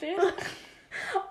[0.00, 0.16] eigentlich?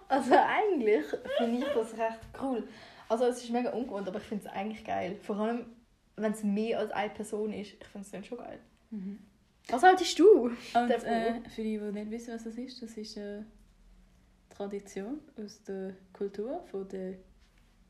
[0.07, 1.05] Also eigentlich
[1.37, 2.67] finde ich das recht cool.
[3.07, 5.17] Also es ist mega ungewohnt, aber ich finde es eigentlich geil.
[5.21, 5.67] Vor allem,
[6.15, 7.73] wenn es mehr als eine Person ist.
[7.79, 8.59] Ich finde es dann schon geil.
[8.89, 9.19] Mhm.
[9.69, 10.45] Was haltest du?
[10.45, 13.45] Und äh, für die, die nicht wissen, was das ist, das ist eine
[14.49, 17.13] Tradition aus der Kultur von der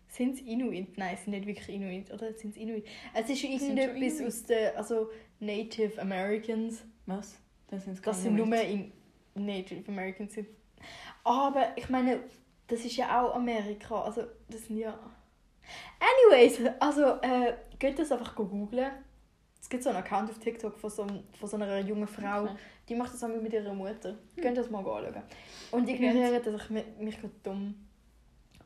[0.09, 0.97] Sind es Inuit?
[0.97, 2.33] Nein, es sind nicht wirklich Inuit, oder?
[2.33, 2.85] Sind es Inuit?
[3.13, 5.09] Es ist irgendetwas aus der, also
[5.39, 6.83] Native Americans.
[7.05, 7.37] was?
[7.69, 8.91] Das sind Das sind nur in
[9.35, 10.33] Native Americans.
[10.33, 10.47] Sind.
[11.23, 12.19] Aber ich meine,
[12.67, 14.01] das ist ja auch Amerika.
[14.01, 14.97] Also, das sind ja.
[15.99, 18.91] Anyways, also, äh, geht das einfach googlen.
[19.61, 21.05] Es gibt so einen Account auf TikTok von so,
[21.39, 22.43] von so einer jungen Frau.
[22.43, 22.55] Okay.
[22.89, 24.09] Die macht das einmal mit ihrer Mutter.
[24.11, 24.17] Hm.
[24.41, 25.23] Könnt ihr das mal anschauen.
[25.71, 27.75] Und ignorieren, dass ich mi- mich gerade dumm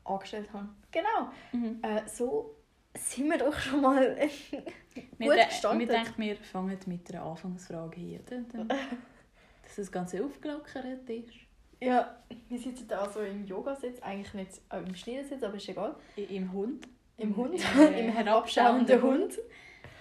[0.05, 0.69] angestellt habe.
[0.91, 1.29] Genau.
[1.51, 1.79] Mhm.
[1.83, 2.55] Äh, so
[2.97, 4.17] sind wir doch schon mal
[5.17, 5.79] Wir, gut de- gestartet.
[5.79, 8.63] wir denken, wir fangen mit einer Anfangsfrage hier, oder?
[9.63, 11.33] Dass das Ganze aufgelockert ist.
[11.85, 12.15] Ja,
[12.49, 15.95] wir sitzen da so im Yogasitz, eigentlich nicht äh, im Schneidersitz, aber ist egal.
[16.15, 16.87] Im Hund.
[17.17, 19.39] Im Hund, äh, im herabschauenden Hund.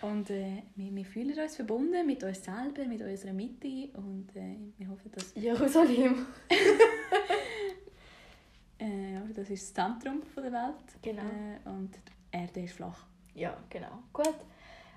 [0.03, 4.57] Und äh, wir, wir fühlen uns verbunden mit uns selber, mit unserer Mitte und äh,
[4.77, 6.27] wir hoffen, dass Jerusalem.
[8.79, 11.23] äh, das ist das Zentrum der Welt Genau.
[11.23, 13.07] äh, und die Erde ist flach.
[13.35, 14.03] Ja, genau.
[14.13, 14.27] Gut.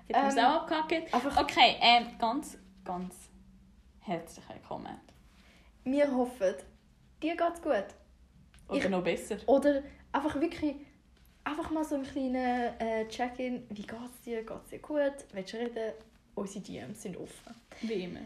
[0.08, 1.14] Jetzt haben wir es Ähm, auch abgehackt.
[1.14, 3.14] Einfach, Okay, ähm, ganz, ganz
[4.00, 4.96] herzlich willkommen.
[5.84, 6.54] wir hoffen,
[7.22, 7.84] dir geht's gut.
[8.68, 9.36] Oder Ich- noch besser.
[9.46, 10.74] Oder einfach wirklich,
[11.44, 13.64] einfach mal so ein kleiner äh, Check-in.
[13.70, 14.42] Wie geht's dir?
[14.44, 15.12] Geht's dir gut?
[15.32, 15.92] Willst du reden?
[16.34, 17.54] Unsere DMs sind offen.
[17.82, 18.20] Wie immer.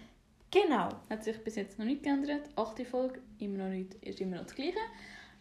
[0.51, 0.89] Genau.
[1.09, 2.43] Hat sich bis jetzt noch nicht geändert.
[2.57, 4.77] Achte Folge, immer noch nicht, ist immer noch das Gleiche.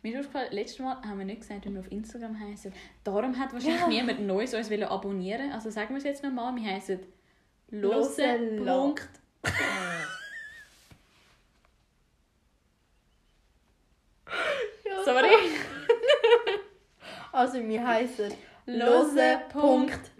[0.03, 2.71] Mir ist aufgefallen, letztes Mal haben wir nicht gesagt, wie wir auf Instagram heißen.
[3.03, 3.87] Darum hat wahrscheinlich Ja.
[3.87, 6.99] niemand Neues uns wollen abonnieren Also sagen wir es jetzt nochmal, wir heißen
[7.71, 7.95] Lose
[8.37, 8.63] Lose.
[8.63, 8.77] la.
[8.79, 9.09] Punkt.
[15.05, 15.29] Sorry.
[17.51, 18.33] Also, wir heißen
[18.65, 20.13] Lose.la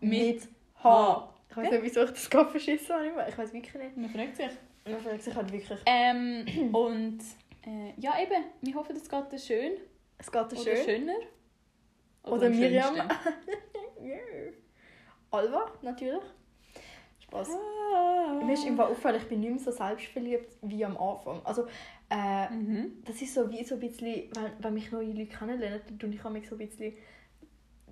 [0.00, 0.48] mit
[0.84, 1.34] H.
[1.50, 3.26] Ich weiß nicht, wieso ich das gerade verschissen habe.
[3.28, 3.96] Ich weiß wirklich nicht.
[3.96, 4.50] Man fragt sich.
[4.84, 5.80] Man fragt sich halt wirklich.
[5.86, 7.18] Ähm, und
[7.66, 9.72] äh, ja, eben, wir hoffen, es geht dir schön.
[10.16, 10.84] Es geht dir Oder schön.
[10.84, 11.16] schöner.
[12.22, 12.94] Oder am Miriam.
[12.94, 13.16] schönsten.
[15.32, 16.22] Alva, natürlich.
[17.18, 17.50] Spaß.
[17.50, 18.40] Ah.
[18.44, 21.40] Mir ist Fall auffällig, ich bin nicht mehr so selbstverliebt wie am Anfang.
[21.44, 21.66] Also,
[22.10, 23.02] äh, Mhm.
[23.04, 26.10] das ist so wie so ein bisschen, wenn, wenn mich neue Leute kennenlernen, dann tue
[26.10, 26.94] ich mich so ein bisschen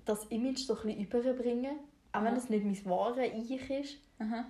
[0.05, 1.77] das Image so ein bisschen überbringen.
[2.11, 2.35] Auch wenn Aha.
[2.35, 3.97] das nicht mein wahres Ich ist.
[4.19, 4.45] Aha.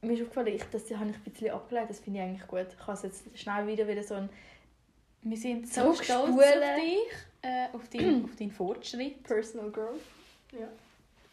[0.00, 1.90] Mir ist aufgefallen, ich, das habe ich ein bisschen abgeleitet.
[1.90, 2.66] Das finde ich eigentlich gut.
[2.70, 4.28] Ich kann es jetzt schnell wieder, wieder so ein
[5.22, 10.00] Wir sind so stolz auf dich, äh, auf, dein, auf deinen Fortschritt, Personal Growth.
[10.52, 10.68] Ja.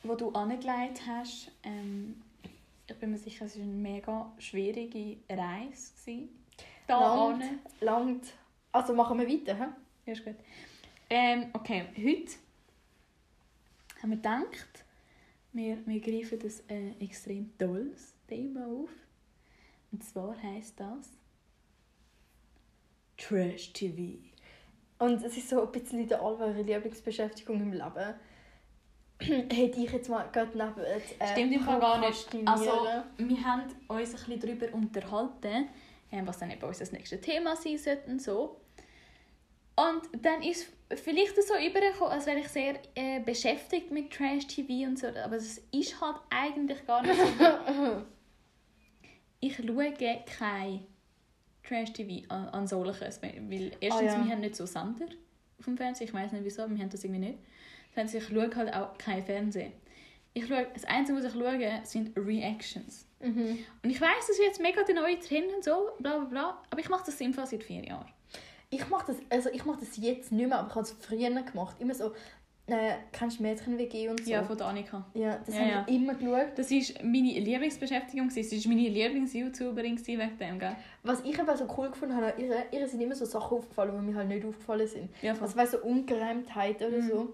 [0.03, 1.51] den du angelegt hast.
[1.63, 2.21] Ähm,
[2.87, 5.91] ich bin mir sicher, es war eine mega schwierige Reise.
[6.05, 6.29] gewesen.
[6.89, 7.43] Da Langt.
[7.81, 8.25] Langt.
[8.71, 9.55] Also machen wir weiter.
[9.55, 9.65] He?
[10.07, 10.35] Ja, ist gut.
[11.07, 12.31] Ähm, okay, heute
[14.01, 14.85] haben wir gedacht,
[15.53, 18.89] wir, wir greifen das äh, extrem tolles Thema auf.
[19.91, 21.11] Und zwar heisst das
[23.17, 24.17] Trash TV.
[24.97, 28.15] Und es ist so ein bisschen der allwahre Lieblingsbeschäftigung im Leben.
[29.19, 32.27] Hätte ich jetzt mal gerade neben äh, Stimmt im Fall gar nicht.
[32.45, 32.71] Also,
[33.17, 35.67] wir haben uns ein bisschen darüber unterhalten,
[36.11, 38.61] was dann eben unser nächstes Thema sein sollte und so.
[39.75, 44.99] Und dann ist vielleicht so übergekommen, als wäre ich sehr äh, beschäftigt mit Trash-TV und
[44.99, 48.01] so, aber es ist halt eigentlich gar nicht so.
[49.39, 50.85] ich schaue kein
[51.63, 54.25] Trash-TV an, an solches, weil erstens, Ah, ja.
[54.25, 55.05] wir haben nicht so Sender
[55.59, 57.39] auf dem Fernsehen, ich weiß nicht wieso, wir haben das irgendwie nicht.
[57.93, 59.73] Zweitens, ich schaue halt auch kein Fernsehen.
[60.33, 63.05] Ich schaue, das Einzige, was ich schaue, sind Reactions.
[63.21, 63.59] Mhm.
[63.83, 66.61] Und ich weiß, das ist jetzt mega der neue Trend und so, bla bla bla,
[66.69, 68.07] aber ich mache das Fall seit vier Jahren.
[68.69, 71.29] Ich mache das, also ich mach das jetzt nicht mehr, aber ich habe es früher
[71.41, 71.75] gemacht.
[71.79, 72.13] Immer so,
[72.67, 74.29] äh, kennst du Mädchen-WG und so?
[74.29, 75.03] Ja, von der Annika.
[75.15, 75.85] ja das Ja, habe ja.
[75.87, 76.51] ich immer geschaut.
[76.55, 80.75] Das war meine Lieblingsbeschäftigung, sie war meine Lieblings-YouTuberin wegen dem, gell?
[81.01, 83.91] Was ich aber so cool gefunden habe, an ihr, ihr sind immer so Sachen aufgefallen,
[83.99, 85.09] die mir halt nicht aufgefallen sind.
[85.23, 85.45] Ja, voll.
[85.47, 87.07] Also weißt so Ungereimtheit oder Mhm.
[87.09, 87.33] so,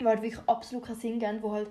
[0.00, 1.68] die halt wirklich absolut keinen Sinn geben, die halt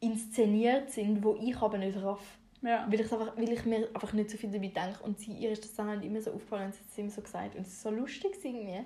[0.00, 2.38] inszeniert sind, wo ich aber nicht raff.
[2.62, 2.86] ja.
[2.90, 5.02] Weil ich, einfach, weil ich mir einfach nicht so viel dabei denke.
[5.02, 7.10] Und sie, ihr ist das dann halt immer so aufgefallen und sie hat es immer
[7.10, 7.54] so gesagt.
[7.54, 8.80] Und es ist so lustig irgendwie.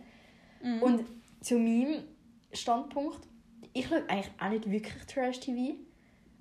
[0.62, 0.82] Mhm.
[0.82, 1.05] Und
[1.40, 2.05] zu meinem
[2.52, 3.20] Standpunkt,
[3.72, 5.76] ich schaue eigentlich auch nicht wirklich Trash-TV.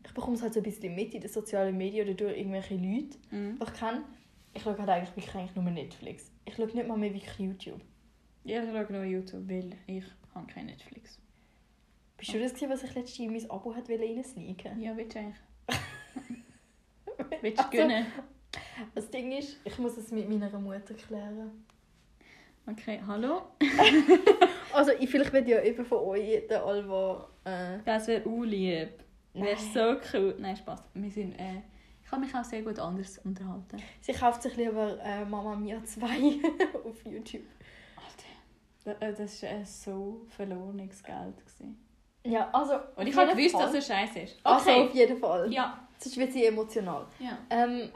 [0.06, 2.76] Ich bekomme es halt so ein bisschen mit in den sozialen Medien oder durch irgendwelche
[2.76, 3.58] Leute, Mhm.
[3.60, 4.04] die ich kenne.
[4.56, 6.32] Ich schaue halt eigentlich wirklich eigentlich nur Netflix.
[6.46, 7.82] Ich schaue nicht mal mehr wirklich YouTube.
[8.44, 10.04] Ja, ich schaue nur YouTube, weil ich
[10.36, 11.18] habe kein Netflix.
[12.24, 15.20] Bist du das, gewesen, was ich letztens in mein Abo hat reinsneaken Ja, willst du
[15.20, 15.42] eigentlich?
[17.42, 18.06] willst du Also, gönnen?
[18.96, 21.66] Das Ding ist, ich muss es mit meiner Mutter klären.
[22.66, 23.42] Okay, hallo?
[24.74, 27.30] Also, ich, vielleicht wird ja eben von euch der Alva...
[27.44, 29.04] Äh, Das wäre auch lieb.
[29.34, 30.36] Wäre so cool.
[30.40, 30.82] Nein, Spaß.
[30.94, 31.62] Wir sind, äh,
[32.02, 33.78] ich kann mich auch sehr gut anders unterhalten.
[34.00, 36.06] sie kauft sich lieber äh, Mama Mia 2
[36.86, 37.44] auf YouTube.
[37.98, 41.38] Alter, das, das war äh, so verlorenes Geld.
[41.38, 41.83] Gewesen.
[42.26, 42.76] Ja, also...
[42.96, 43.66] Und ich habe gewusst, Fall.
[43.66, 44.38] dass es scheiße ist.
[44.44, 44.82] Also, Okay.
[44.84, 45.52] auf jeden Fall.
[45.54, 45.80] ja.
[45.98, 47.06] Sonst wird sie emotional.
[47.20, 47.38] ja.
[47.50, 47.90] Ähm,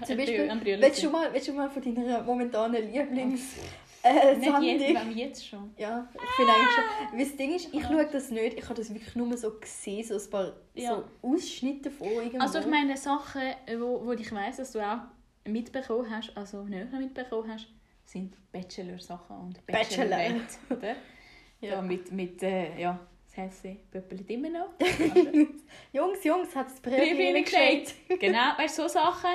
[0.00, 0.48] Ich zum Beispiel,
[0.80, 3.56] willst du, mal, willst du mal von deiner momentanen Lieblings...
[4.02, 5.74] Äh, Nicht jetzt, aber jetzt schon.
[5.76, 7.18] Ja, ich finde eigentlich schon.
[7.18, 8.56] Weil das Ding ist, ich schaue das nicht.
[8.58, 10.96] Ich habe das wirklich nur so gesehen, so ein paar Ja.
[10.96, 12.38] so Ausschnitte von irgendwo.
[12.38, 13.42] Also ich meine Sachen,
[13.78, 15.00] wo, wo ich weiss, dass du auch
[15.46, 17.66] mitbekommen hast, also näher mitbekommen hast,
[18.06, 20.06] sind Bachelor-Sachen und Bachelor.
[20.06, 20.96] Bachelorette, oder?
[21.60, 21.74] Ja.
[21.74, 21.82] Ja.
[21.82, 24.70] mit, mit äh, ja, das Häsli pöppelt immer noch.
[25.92, 27.94] Jungs, Jungs, hat das Brief Brief geschickt.
[28.20, 29.30] genau, weißt du, so Sachen.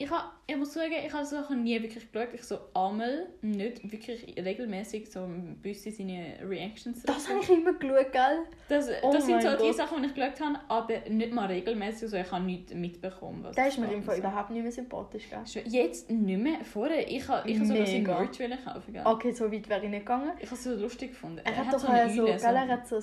[0.00, 2.28] Ich, ha, ich muss sagen, ich habe Sachen nie wirklich geschaut.
[2.32, 7.72] Ich so einmal, nicht wirklich regelmäßig so ein bisschen seine Reactions Das habe ich immer
[7.72, 8.38] geschaut, gell?
[8.68, 9.74] Das, Oh das sind so mein die Gott.
[9.76, 12.04] Sachen, die ich geschaut habe, aber nicht mal regelmäßig.
[12.04, 13.42] Also ich habe nichts mitbekommen.
[13.42, 15.64] Was Der ist mir im Fall so- überhaupt nicht mehr sympathisch, gell?
[15.64, 16.64] Jetzt nicht mehr.
[16.64, 18.02] Vorher, ich habe ich ha sogar sein.
[18.04, 18.92] Merch kaufen.
[18.92, 19.02] Gell?
[19.04, 20.30] Okay, so weit wäre ich nicht gegangen.
[20.38, 21.40] Ich habe es so lustig gefunden.
[21.44, 23.02] Er, hat, doch so eine äh, so, Eule, gell, er hat so ein...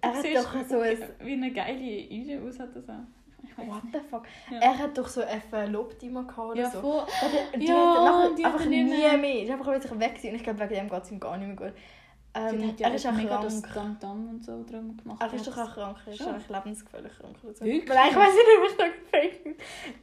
[0.00, 0.98] Er hat doch so ein...
[1.22, 2.94] Wie eine geile Eule aus hat das auch.
[3.56, 4.24] What the fuck?
[4.50, 4.58] Ja.
[4.60, 6.80] Er hat doch so eine verlobte immer gehabt oder Ja, so.
[6.80, 7.02] voll.
[7.54, 9.16] Die, die Ja, hat die hat einfach er nie mehr.
[9.18, 9.34] mehr.
[9.34, 10.28] Die ist einfach wieder weg gewesen.
[10.30, 11.78] und ich glaube, wegen dem geht es ihm gar nicht mehr gut.
[12.36, 13.98] Die Ähm, hat ja er ist auch mega das krank.
[14.00, 15.20] Tam-Tam und so drum gemacht.
[15.22, 15.96] Er ist doch auch krank.
[16.06, 16.28] Er ist Schon?
[16.28, 17.64] eigentlich lebensgefährlich krank so.
[17.64, 17.88] Wirklich?
[17.88, 18.84] Weil ich weiß nicht, ob ich da
[19.44, 19.56] bin.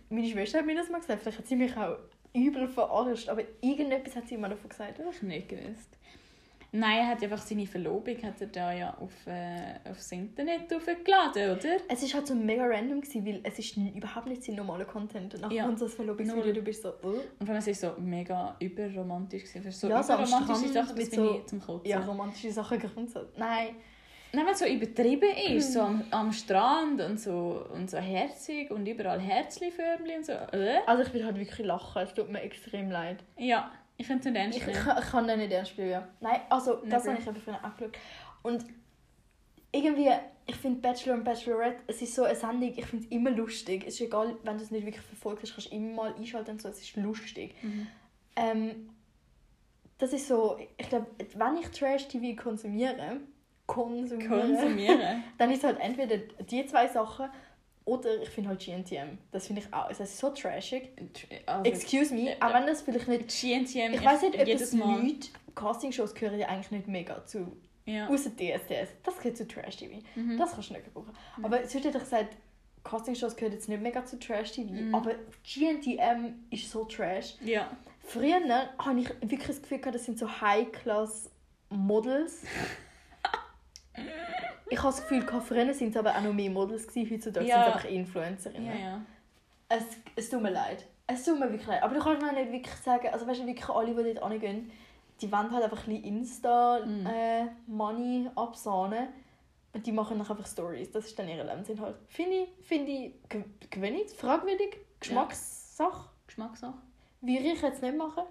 [0.10, 1.22] Meine Schwester hat mir das mal gesagt.
[1.22, 1.98] Vielleicht hat sie mich auch
[2.34, 3.30] übel verarscht.
[3.30, 4.98] Aber irgendetwas hat sie immer davon gesagt.
[5.00, 5.90] Das habe ich nicht gewusst.
[6.78, 11.52] Nein, er hat einfach seine Verlobung hat er da ja auf, äh, aufs Internet aufgeladen,
[11.58, 11.78] oder?
[11.88, 15.34] Es war halt so mega random, gewesen, weil es ist überhaupt nicht sein normaler Content.
[15.36, 15.72] Und nachher Ja.
[15.72, 16.90] das Verlobungsvideo, du bist so...
[17.02, 17.08] Oh.
[17.08, 19.44] Und vor allem, es war so mega überromantisch.
[19.46, 19.72] gewesen.
[19.72, 21.90] So Ja, so Strand Sachen, das so- ich zum Kotzen.
[21.90, 23.38] Ja, romantische Sachen grundsätzlich.
[23.38, 23.76] Nein.
[24.34, 28.70] Nein, wenn es so übertrieben ist, so am, am Strand und so, und so herzig
[28.70, 30.34] und überall Herzli-Förmchen und so.
[30.34, 30.80] Äh?
[30.86, 32.02] Also ich will halt wirklich lachen.
[32.02, 33.24] Es tut mir extrem leid.
[33.38, 34.86] Ja, ich könnte nicht ernst Ich, ich, nehmen.
[34.86, 36.08] kann- ich kann nicht ernst spielen, ja.
[36.22, 37.12] Nein, also das Never.
[37.14, 37.98] habe ich eben vorhin angeschaut.
[38.44, 38.66] Und
[39.72, 40.10] irgendwie,
[40.48, 43.84] ich finde Bachelor und Bachelorette, es ist so eine Sendung, ich finde es immer lustig.
[43.88, 46.52] Es ist egal, wenn du es nicht wirklich verfolgt hast, kannst du immer mal einschalten
[46.52, 47.56] und so, es ist lustig.
[47.62, 47.88] Mhm.
[48.36, 48.90] Ähm,
[49.98, 53.22] das ist so, ich glaube, wenn ich Trash-TV konsumiere,
[53.66, 55.24] konsumiere, Konsumieren.
[55.38, 57.30] dann ist es halt entweder die zwei Sachen
[57.86, 59.18] oder ich finde halt GNTM.
[59.32, 60.90] Das finde ich auch, es ist so trashig.
[61.46, 64.74] Also, Excuse me, auch wenn das vielleicht nicht GNTM ich weiß nicht, ob jedes das
[64.74, 65.02] Mal.
[65.02, 67.56] Leute, Castingshows gehören ja eigentlich nicht mega zu,
[67.86, 68.08] Ja.
[68.10, 68.90] außer DSDS.
[69.04, 70.00] Das gehört zu Trash-TV.
[70.16, 70.38] Mhm.
[70.38, 71.14] Das kannst du nicht gebrauchen.
[71.44, 72.36] Aber sonst hätte ich gesagt,
[72.84, 74.72] Castingshows gehören jetzt nicht mega zu Trash-TV.
[74.74, 74.96] Mhm.
[74.96, 77.36] Aber GNTM ist so Trash.
[77.44, 77.70] ja.
[78.08, 78.40] Früher
[78.78, 82.44] habe ich wirklich das Gefühl gehabt, das sind so High-Class-Models.
[84.70, 87.56] ich habe das Gefühl, früher sind es aber auch noch mehr Models gewesen, heutzutage Ja.
[87.56, 88.68] sind es einfach Influencerinnen.
[88.68, 89.02] Ja, ja.
[89.70, 89.84] Es,
[90.16, 90.86] es tut mir leid.
[91.08, 91.84] Es tut mir wirklich leid.
[91.84, 94.72] Aber du kannst mir nicht wirklich sagen, also weißt du, wirklich alle, die dort hingehen,
[95.22, 96.04] die wollen halt einfach ein bisschen.
[97.04, 99.08] Insta-Money absahnen.
[99.74, 100.90] Und die machen dann einfach Stories.
[100.92, 101.96] Das ist dann ihr Lebensinhalt.
[102.08, 106.10] Finde ich, finde ich ge- gewinnig, fragwürdig, Geschmackssache.
[106.28, 106.76] Geschmackssache.
[107.22, 108.24] Würde ich jetzt nicht machen.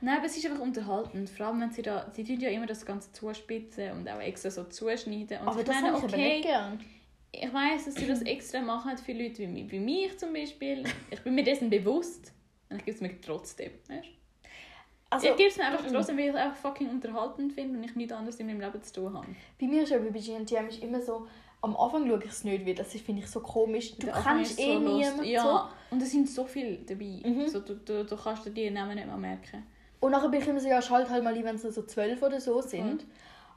[0.00, 1.30] Nein, aber es ist einfach unterhaltend.
[1.30, 2.10] Vor allem, wenn sie da...
[2.12, 5.38] Sie tun ja immer das Ganze zuspitzen und auch extra so zuschneiden.
[5.40, 6.80] Und Aber ich das meine, ich aber nicht gern.
[7.32, 10.84] ich weiß, dass sie das extra machen für Leute wie mich, wie mich zum Beispiel.
[11.10, 12.32] Ich bin mir dessen bewusst.
[12.68, 13.70] Und ich gebe es mir trotzdem.
[13.88, 14.08] Weißt?
[15.10, 17.84] Also, ich gebe es mir einfach trotzdem, weil ich es einfach fucking unterhaltend finde und
[17.84, 19.26] ich nichts anderes in meinem Leben zu tun habe.
[19.60, 21.26] bei mir ist aber bei GNTM ist immer so,
[21.62, 23.96] am Anfang schaue ich es nicht, weil das finde ich so komisch.
[23.96, 25.24] Du kennst eh so niemanden.
[25.24, 25.42] Ja,
[25.90, 25.94] So.
[25.94, 27.20] und es sind so viele dabei.
[27.24, 27.46] Mhm.
[27.46, 29.62] So, du, du, du kannst dir die Namen nicht mehr merken.
[30.04, 31.82] Und nachher bin ich immer so, ja, schalt halt mal ein, wenn es nur so
[31.82, 33.06] zwölf oder so sind.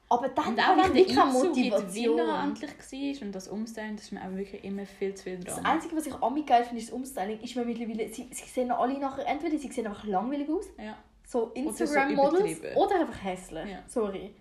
[0.08, 1.94] Aber dann Und auch wenn ich die Motivation.
[1.94, 2.72] Villa endlich
[3.20, 5.66] war und das Umstellen, das ist mir auch wirklich immer viel zu viel Das dran.
[5.66, 7.42] Einzige, was ich am geil finde, ist das Umstyling.
[7.42, 10.96] Ist mir mittlerweile, sie, sie sehen alle nachher, entweder sie sehen einfach langweilig aus, Ja.
[11.26, 12.78] so so Instagram-Models, übertrieben.
[12.78, 13.70] oder einfach hässlich.
[13.70, 13.80] Ja.
[13.88, 14.34] Sorry.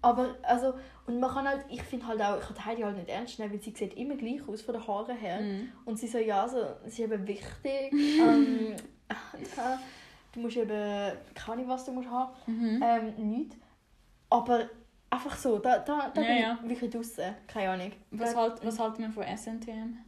[0.00, 0.72] Aber, also,
[1.06, 3.52] und man kann halt, ich finde halt auch, ich kann Heidi halt nicht ernst nehmen,
[3.52, 5.38] weil sie sieht immer gleich aus von den Haaren her.
[5.42, 5.68] Mhm.
[5.84, 7.92] Und sie so, ja, so, sie ist eben wichtig.
[7.92, 8.74] ähm,
[9.56, 9.78] ja,
[10.32, 12.32] du musst eben, keine was du musst haben.
[12.46, 12.82] Mhm.
[12.82, 13.56] Ähm, nichts.
[14.30, 14.68] Aber
[15.10, 16.58] einfach so, da, da, da Ja, bin ja.
[16.62, 17.34] ich wirklich draußen.
[17.46, 17.92] Keine Ahnung.
[18.10, 19.98] Was, halt, was halten wir von SNTM?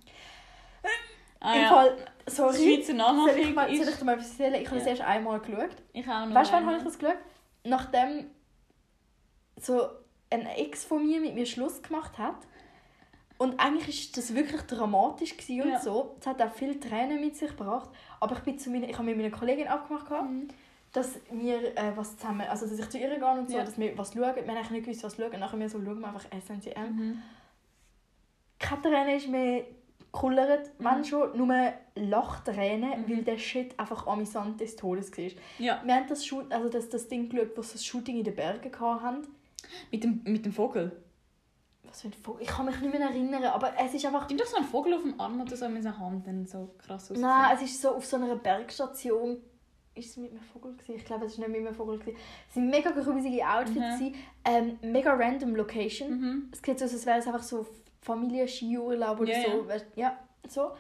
[1.41, 1.69] Ah, Im ja.
[1.69, 2.55] Fall, sorry.
[2.55, 4.55] Schweizer Soll ich, mal, soll ich dir mal etwas erzählen?
[4.55, 5.77] Ich habe das erst einmal geschaut.
[5.93, 7.19] Ich auch noch Weißt du, wann habe ich das geschaut?
[7.65, 8.31] Nachdem
[9.61, 9.89] so
[10.31, 12.37] ein Ex von mir mit mir Schluss gemacht hat.
[13.37, 15.81] Und eigentlich war das wirklich dramatisch gewesen und Ja.
[15.81, 16.15] so.
[16.21, 17.91] Es hat auch viele Tränen mit sich gebracht.
[18.21, 20.49] Aber ich, bin zu meiner, ich habe mit meiner Kollegin abgemacht, gehabt, Mhm.
[20.93, 23.65] dass wir äh, was zusammen, also dass ich zu ihr gehe und so, Ja.
[23.65, 24.21] dass wir was schauen.
[24.37, 25.33] Wir haben eigentlich nicht gewusst, was schauen.
[25.33, 26.97] Und nachher wir so, schauen wir einfach SNCM.
[26.97, 27.23] Mhm.
[28.61, 29.65] Keine Träne ist mehr
[29.99, 31.05] gekullert, wenn Mhm.
[31.05, 33.09] schon, nur Lachtränen, Mhm.
[33.11, 35.25] weil der Shit einfach amüsant des Todes war.
[35.59, 38.35] Ja, Wir haben das, Shoot, also das, das Ding geschaut, sie das Shooting in den
[38.37, 39.27] Bergen hatten.
[39.91, 40.93] mit dem, mit dem Vogel.
[41.95, 42.43] Was für ein Vogel?
[42.43, 44.27] Ich kann mich nicht mehr erinnern, aber es ist einfach...
[44.27, 46.75] Die doch so einen Vogel auf dem Arm oder so mit seiner Hand dann so
[46.77, 47.21] krass aussehen.
[47.21, 49.37] Nein, es ist so auf so einer Bergstation.
[49.95, 50.73] Ist es mit einem Vogel?
[50.73, 50.97] Gewesen?
[50.97, 52.01] Ich glaube, es war nicht mit einem Vogel.
[52.01, 52.17] Gewesen.
[52.51, 54.01] Es waren mega grusige Outfits.
[54.01, 54.15] Mhm.
[54.45, 56.11] Ähm, mega random Location.
[56.11, 56.49] Mhm.
[56.53, 57.65] Es sieht so aus, als wäre es einfach so
[58.01, 59.59] Familienskiurlaub oder Ja, so.
[59.63, 60.73] Weißt- Ja, so.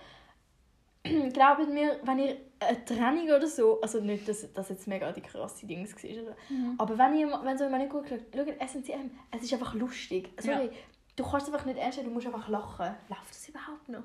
[1.32, 5.20] Glaubt mir, wenn ihr eine Trennung oder so, also nicht, dass das jetzt mega die
[5.20, 6.34] krasse Dings war?
[6.48, 6.74] Mhm.
[6.78, 10.30] aber wenn ihr wenn so mal nicht gut schaut, schaut SNCM, es ist einfach lustig.
[10.40, 10.70] Sorry, Ja.
[11.16, 12.94] Du kannst es einfach nicht ernst nehmen, du musst einfach lachen.
[13.08, 14.04] Läuft das überhaupt noch?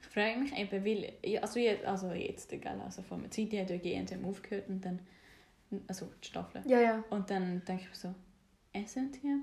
[0.00, 3.60] Ich frage mich eben, weil, ja, also jetzt, also jetzt also vor einer Zeit, die
[3.60, 5.00] hat ja GNTM aufgehört und dann,
[5.86, 6.62] also die Staffel.
[6.66, 7.04] Ja, ja.
[7.10, 8.14] Und dann denke ich mir so,
[8.74, 9.42] SNTM?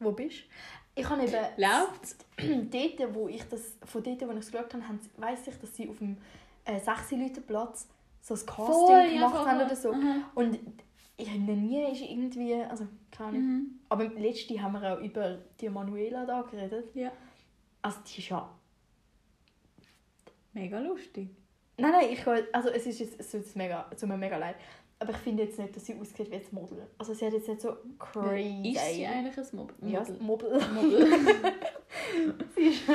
[0.00, 1.00] Wo bist du?
[1.00, 1.32] Ich habe eben...
[1.56, 2.16] Läuft's?
[2.38, 5.88] dort, wo ich das, von dort, wo ich es geschaut habe, weiss ich, dass sie
[5.88, 6.16] auf dem
[6.64, 7.88] äh, 6 Leute Platz
[8.20, 9.92] so ein Casting Voll, ja, gemacht voll, haben oder so.
[9.92, 10.30] Aha.
[10.34, 10.58] Und
[11.20, 13.42] ich habe noch nie ist irgendwie, also keine Ahnung.
[13.42, 13.80] Mhm.
[13.88, 16.94] Aber letztens haben wir auch über die Manuela da geredet.
[16.94, 17.10] Ja.
[17.82, 18.48] Also die ist ja...
[20.52, 21.28] Mega lustig.
[21.76, 24.56] Nein, nein, ich also es ist jetzt, es tut mega, es tut mir mega leid.
[25.00, 26.86] Aber ich finde jetzt nicht, dass sie aussieht wie ein Model.
[26.98, 28.70] Also sie hat jetzt nicht so crazy...
[28.70, 30.18] Ist sie eigentlich ein Mob Ja, Model?
[30.20, 30.68] Model.
[30.72, 31.54] Model?
[32.54, 32.88] sie ist,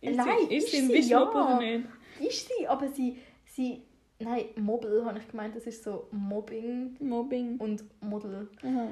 [0.00, 1.30] Ist Nein, sie, ist ist sie ein bisschen ja.
[1.30, 1.88] Oder nicht?
[2.20, 3.18] ist sie, aber sie...
[3.44, 3.82] sie
[4.20, 7.56] nein, Mobile habe ich gemeint, das ist so Mobbing Mobbing.
[7.58, 8.48] und Model.
[8.62, 8.88] Aha.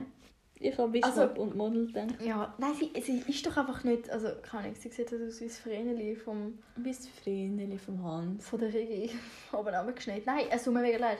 [0.61, 2.23] Ich habe Also- Bishop und Model gedacht.
[2.25, 5.41] Ja, nein, sie, sie ist doch einfach nicht, also keine Ahnung, sie sieht halt aus
[5.41, 8.49] wie das Vreneli vom, Bis Freundin vom Hans.
[8.49, 9.11] von der Regie
[9.53, 10.23] oben runtergeschnitten.
[10.27, 11.19] Nein, es tut mir mega leid.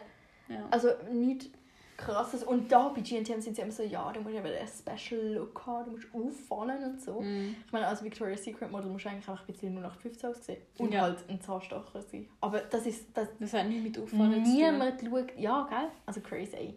[0.49, 0.67] Ja.
[0.71, 1.49] Also nichts
[1.97, 2.43] krasses.
[2.45, 5.65] Und da bei GNTM sind sie immer so, ja, du musst eben einen Special Look
[5.67, 7.21] haben, du musst auffallen und so.
[7.21, 7.57] Mhm.
[7.67, 10.31] Ich meine, als Victoria's Secret Model musst du eigentlich einfach ein bisschen nur nach 15
[10.31, 10.63] aussehen.
[10.79, 11.03] Und Ja.
[11.03, 12.29] halt ein Zahnstocher sein.
[12.41, 15.89] Aber das ist, das, Das hat nichts mit Auffallen niemand schaut, ja, gell?
[16.07, 16.75] Also crazy.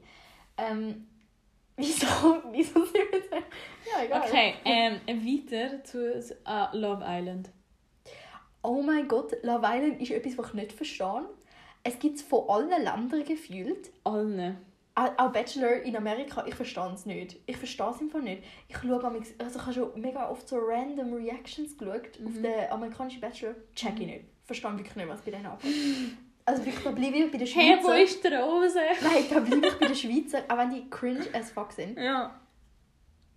[0.58, 1.08] Ähm,
[1.78, 2.08] wieso,
[2.52, 4.22] wieso sind wir jetzt, ja, egal.
[4.26, 7.50] Okay, ähm, weiter zu äh, Love Island.
[8.64, 11.26] Oh mein Gott, Love Island ist etwas, was ich nicht verstehe.
[11.84, 13.92] Es gibt es von allen Ländern gefühlt.
[14.04, 14.58] Allen.
[15.00, 17.38] Auch Bachelor in Amerika, ich verstehe es nicht.
[17.46, 18.42] Ich verstehe es einfach nicht.
[18.68, 22.42] Ich schaue also ich habe schon mega oft so random Reactions geschaut auf Mhm.
[22.42, 23.54] den amerikanischen Bachelor.
[23.76, 24.26] Check ich nicht.
[24.46, 25.72] Verstehe wirklich nicht, was bei denen abgeht.
[26.46, 28.02] Also wirklich, da bleibe ich bei den Hey, wo Schweizer.
[28.04, 28.80] ist die Rose?
[29.04, 31.98] Nein, da bleibe ich bei den Schweizer, auch wenn die cringe as fuck sind.
[32.00, 32.40] Ja.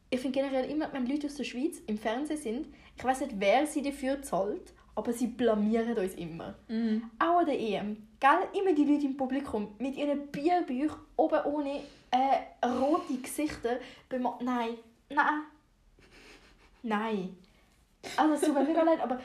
[0.08, 3.34] Ich finde generell immer, wenn Leute aus der Schweiz im Fernsehen sind, ich weiß nicht,
[3.38, 6.54] wer sie dafür zahlt, aber sie blamieren uns immer.
[6.68, 7.02] Mhm.
[7.18, 7.96] Auch an der EM.
[8.20, 8.60] Gell?
[8.60, 11.80] Immer die Leute im Publikum mit ihren Bierbüchern oben ohne
[12.10, 13.78] äh, rote Gesichter.
[14.08, 14.74] beim- Nein,
[15.08, 15.42] nein,
[16.82, 17.36] nein.
[18.16, 19.20] Also es tut mir mega leid, aber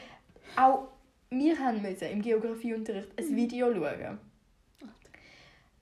[0.56, 0.88] auch
[1.30, 4.18] wir haben müssen im Geografieunterricht ein Video schauen.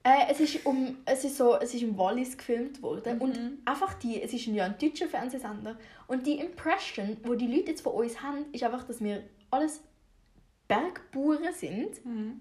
[0.07, 3.59] Äh, es ist um, es ist so, es ist im Wallis gefilmt worden und Mhm.
[3.65, 5.77] einfach die, es ist ja ein deutscher Fernsehsender
[6.09, 9.23] und die Impression, wo die Leute jetzt von uns haben, ist einfach, dass wir
[9.55, 9.83] alles
[10.69, 12.41] Bergbauern sind, Mhm.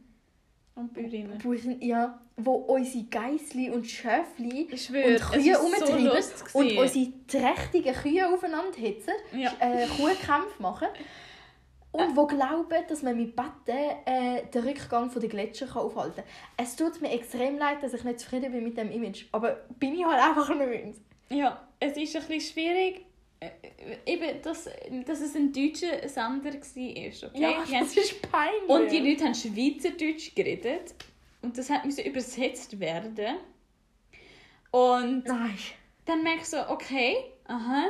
[0.75, 1.37] Und Bäuerinnen.
[1.37, 8.27] Bauern, ja, wo unsere Geissli und Schäfli und Kühe rumtreiben lustig und unsere trächtigen Kühe
[8.33, 9.51] aufeinander hetzen, Ja.
[9.59, 10.87] äh, Kuhkämpfe machen
[11.91, 16.25] und wo glauben, dass man mit Betten äh, den Rückgang der Gletscher kann aufhalten kann.
[16.57, 19.93] Es tut mir extrem leid, dass ich nicht zufrieden bin mit dem Image, aber bin
[19.93, 20.97] ich halt einfach nicht.
[21.29, 23.03] Ja, es ist ein bisschen schwierig, äh,
[24.05, 24.69] eben, dass,
[25.05, 26.59] dass es ein deutscher Sender war.
[26.61, 27.41] Okay?
[27.41, 28.67] Ja, Die haben- das ist peinlich.
[28.69, 30.93] und die Leute haben Schweizerdeutsch geredet.
[31.41, 33.35] Und das hat müssen übersetzt werden.
[34.71, 35.57] Und Nein.
[36.05, 37.89] dann merke ich so, okay, aha.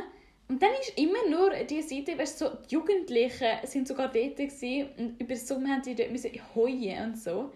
[0.49, 4.35] Und dann ist immer nur die Seite, weißt du, so, die Jugendlichen sind sogar dort
[4.35, 7.51] gewesen, und über Zoom haben die dort müssen heuen und so.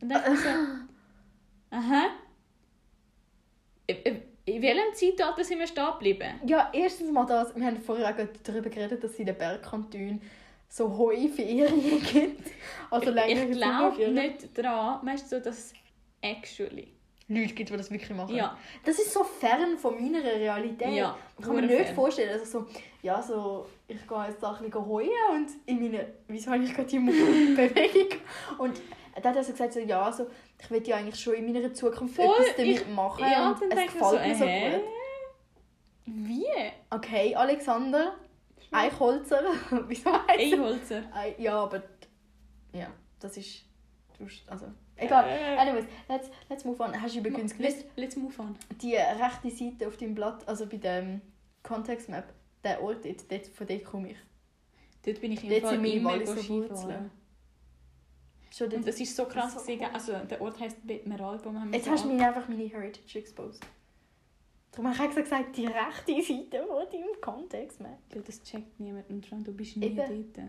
[0.00, 0.48] Und dann ich so,
[1.70, 2.08] aha.
[4.56, 6.40] In- welchem Zeitalter sind wir stehen geblieben?
[6.46, 10.20] Ja, erstens mal das, wir haben vorher auch darüber geredet, dass es in den Bergkantonen
[10.68, 12.50] so hohe Ferien gibt.
[12.90, 15.72] Also längere ich glaube nicht daran, weißt du, dass
[16.20, 16.88] actually.
[17.30, 18.34] Leute gibt, die das wirklich machen.
[18.34, 18.56] Ja.
[18.86, 20.94] Das ist so fern von meiner Realität.
[20.94, 21.94] Ja, ich kann mir nicht fern.
[21.94, 22.66] vorstellen, dass ich so,
[23.02, 26.72] ja, so, ich gehe jetzt da ein bisschen heuen und in meiner, wieso habe ich
[26.74, 26.98] gerade die
[27.54, 28.18] Bewegung?
[28.56, 28.80] Und
[29.20, 30.26] dann hat er so gesagt, so, ja, so,
[30.60, 33.54] ich will ja eigentlich schon in meiner Zukunft Voll, etwas damit ich- machen Ja, und
[33.62, 34.70] es gefällt so, mir so hä?
[34.72, 34.84] gut.
[36.06, 36.46] Wie?
[36.90, 38.14] Okay, Alexander,
[38.72, 39.42] Eichholzer.
[39.88, 41.02] Wieso heißt Eiholzer.
[41.12, 41.82] Ei- Ja, aber
[42.72, 42.88] ja,
[43.20, 43.64] das ist
[44.48, 45.24] also egal.
[45.28, 45.56] Äh.
[45.58, 47.00] Anyways, let's let's move on.
[47.00, 48.56] Hast du übrigens gewusst, Let's, let's move on.
[48.82, 51.20] die rechte Seite auf deinem Blatt, also bei dem
[51.62, 52.32] Context Map,
[52.64, 54.16] der Ort dort, dort von dort komme ich.
[55.04, 56.14] Dort bin ich im Dort Fall immer.
[56.14, 57.10] Wurzeln.
[58.50, 59.54] Schon Und das ist so krass.
[59.54, 59.86] So gewesen.
[59.92, 61.00] also, der Ort heisst wir
[61.72, 63.64] Jetzt hast du mir einfach meine Heritage exposed.
[64.70, 67.98] Darum habe ich extra gesagt, die rechte Seite von deinem Context Map.
[68.14, 69.10] Ja, das checkt niemand.
[69.10, 69.96] Und du bist nie Eben.
[69.96, 70.48] dort.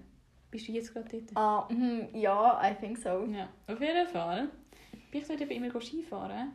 [0.51, 1.35] Bist du jetzt gerade dort?
[1.35, 3.25] Ah, mhm, ja, I think so.
[3.25, 4.49] Ja, auf jeden Fall.
[5.11, 6.51] Bin ich dort eben immer Skifahren.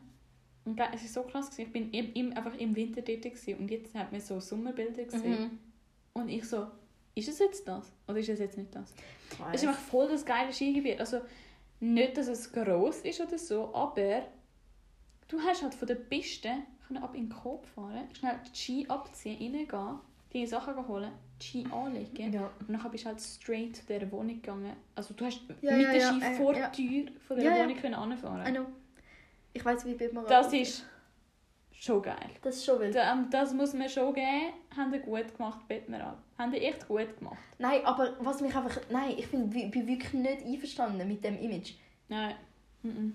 [0.65, 1.51] Und es war so krass.
[1.51, 1.67] Gewesen.
[1.67, 3.23] Ich bin im, im, einfach im Winter dort.
[3.23, 3.59] Gewesen.
[3.59, 5.31] Und jetzt hat man so Sommerbilder gesehen.
[5.31, 5.59] Mhm.
[6.13, 6.67] Und ich so,
[7.15, 7.93] ist es jetzt das?
[8.09, 8.93] Oder ist es jetzt nicht das?
[9.53, 11.01] Es ist einfach voll das geile Skigebiet.
[11.01, 11.21] Also
[11.81, 14.23] nicht, dass es gross ist oder so, aber
[15.29, 16.51] du hast halt von der Piste
[16.87, 19.99] können ab in den Kopf fahren, schnell die Ski abziehen, reingehen,
[20.33, 22.33] deine Sachen holen, die Ski anlegen.
[22.33, 22.51] Ja.
[22.61, 24.73] Und dann bist du halt straight zu dieser Wohnung gegangen.
[24.95, 27.57] Also du hast Ja, mit ja, der Ski äh, vor der Tür von ja.
[27.57, 28.67] Wohnung können anfahren.
[29.53, 30.85] Ich weiß, wie man Das ist
[31.79, 32.17] schon geil.
[32.43, 32.95] Das ist schon wild.
[32.95, 34.53] Da- ähm, Das muss man schon geben.
[34.77, 36.19] Haben die gut gemacht, bett mir ab.
[36.39, 37.39] Haben die echt gut gemacht.
[37.59, 38.81] Nein, aber was mich einfach.
[38.91, 41.73] Nein, ich bin, bin wirklich nicht einverstanden mit dem Image.
[42.09, 42.35] Nein.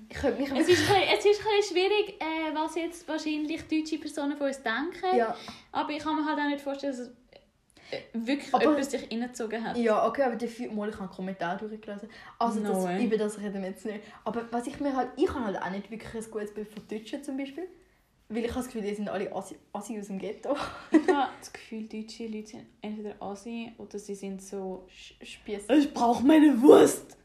[0.09, 3.61] Ich könnte mich Es ist, ein bisschen- es ist ein schwierig, äh, was jetzt wahrscheinlich
[3.67, 5.15] deutsche Personen von uns denken.
[5.15, 5.35] Ja,
[5.71, 7.11] Aber ich kann mir halt auch nicht vorstellen, dass es
[7.91, 9.77] äh, wirklich Aber- jemand sich reingezogen hat.
[9.77, 12.09] ja, okay, aber dafür mal ich habe einen Kommentar durchgelesen.
[12.39, 13.05] Also das, No way.
[13.05, 13.99] über das reden wir jetzt nicht.
[14.23, 16.87] Aber was ich mir halt, ich habe halt auch nicht wirklich ein gutes Bild von
[16.87, 17.67] Deutschen zum Beispiel.
[18.31, 20.55] Weil ich habe das Gefühl, die sind alle Assi, Assi aus dem Ghetto.
[20.91, 24.87] Ich habe das Gefühl, deutsche Leute sind entweder Asi oder sie sind so
[25.23, 25.67] Spieß.
[25.69, 27.17] «Ich brauche meine Wurst!»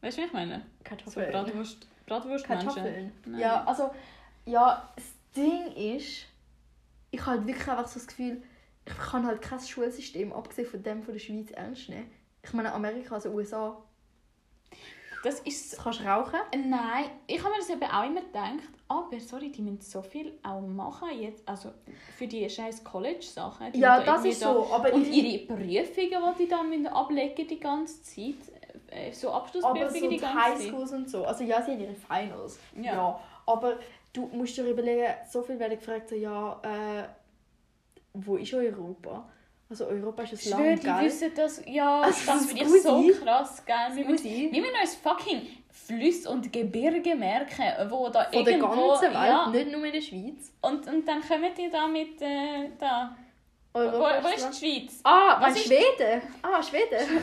[0.00, 0.58] Weißt du, was ich meine?
[0.58, 1.30] So Kartoffeln.
[1.30, 2.68] Bratwurst, Bratwurstmenschen.
[2.68, 3.12] Kartoffeln.
[3.26, 3.40] Nein.
[3.40, 3.90] Ja, also,
[4.46, 5.04] ja, das
[5.36, 6.26] Ding ist,
[7.10, 8.42] ich habe halt wirklich einfach so das Gefühl,
[8.86, 12.10] ich kann halt kein Schulsystem, abgesehen von dem von der Schweiz, ernst nehmen.
[12.42, 13.80] Ich meine, Amerika, also USA,
[15.22, 15.78] Das ist...
[15.78, 16.40] du kannst rauchen.
[16.68, 18.58] Nein, ich habe mir das eben auch immer gedacht,
[18.88, 21.70] aber sorry, die müssen so viel auch machen jetzt, also
[22.18, 23.72] für die scheiß College-Sachen.
[23.74, 27.60] Ja, das ist da- so, aber Und ihre- Prüfungen, die die da müssen ablegen die
[27.60, 28.34] ganze Zeit,
[28.90, 30.58] äh, so Aber Abschlussprüfungen so die ganze Zeit.
[30.58, 32.58] Highschools und so, also ja, sie haben ihre Finals.
[32.76, 32.82] Ja.
[32.94, 33.20] Ja.
[33.46, 33.78] aber
[34.12, 37.04] du musst dir überlegen, so viel werde gefragt, so, ja, äh,
[38.14, 39.28] wo ist Europa?
[39.72, 41.00] Also Europa ist ein Land, die gell?
[41.00, 43.18] wissen das, ja, Also, das das finde ich so ich.
[43.22, 43.76] krass, gell.
[43.94, 48.88] Wir müssen, wir müssen uns fucking Flüsse und Gebirge merken, wo da Von der irgendwo...
[48.90, 50.52] ganzen Welt, ja, nicht nur in der Schweiz.
[50.60, 53.16] und, und dann kommen die da mit, äh, da...
[53.72, 55.00] Wo, Europa wo ist ist die Schweiz?
[55.04, 56.20] Ah, Was ist- Schweden?
[56.42, 57.22] Ah, Schweden.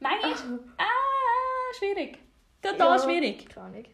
[0.00, 0.44] Manchmal ist...
[0.76, 2.18] Ah, schwierig.
[2.60, 3.04] Total Ja.
[3.04, 3.48] schwierig.
[3.48, 3.84] Keine Ahnung.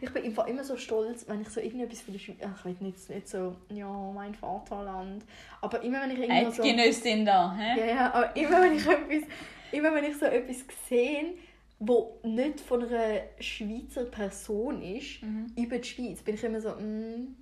[0.00, 2.36] Ich bin im Fall immer so stolz, wenn ich so irgendetwas von der Schweiz...
[2.44, 5.24] Ach, Ich will nicht, nicht so, ja, mein Vaterland.
[5.60, 6.62] Aber immer wenn ich irgendwo so...
[6.62, 7.78] Eidgenössin da, hä?
[7.80, 9.28] Ja, ja, aber immer wenn ich etwas...
[9.72, 11.34] Immer wenn ich so etwas sehe,
[11.78, 15.46] wo nicht von einer Schweizer Person ist, Mhm.
[15.56, 17.34] über die Schweiz, bin ich immer so, mm,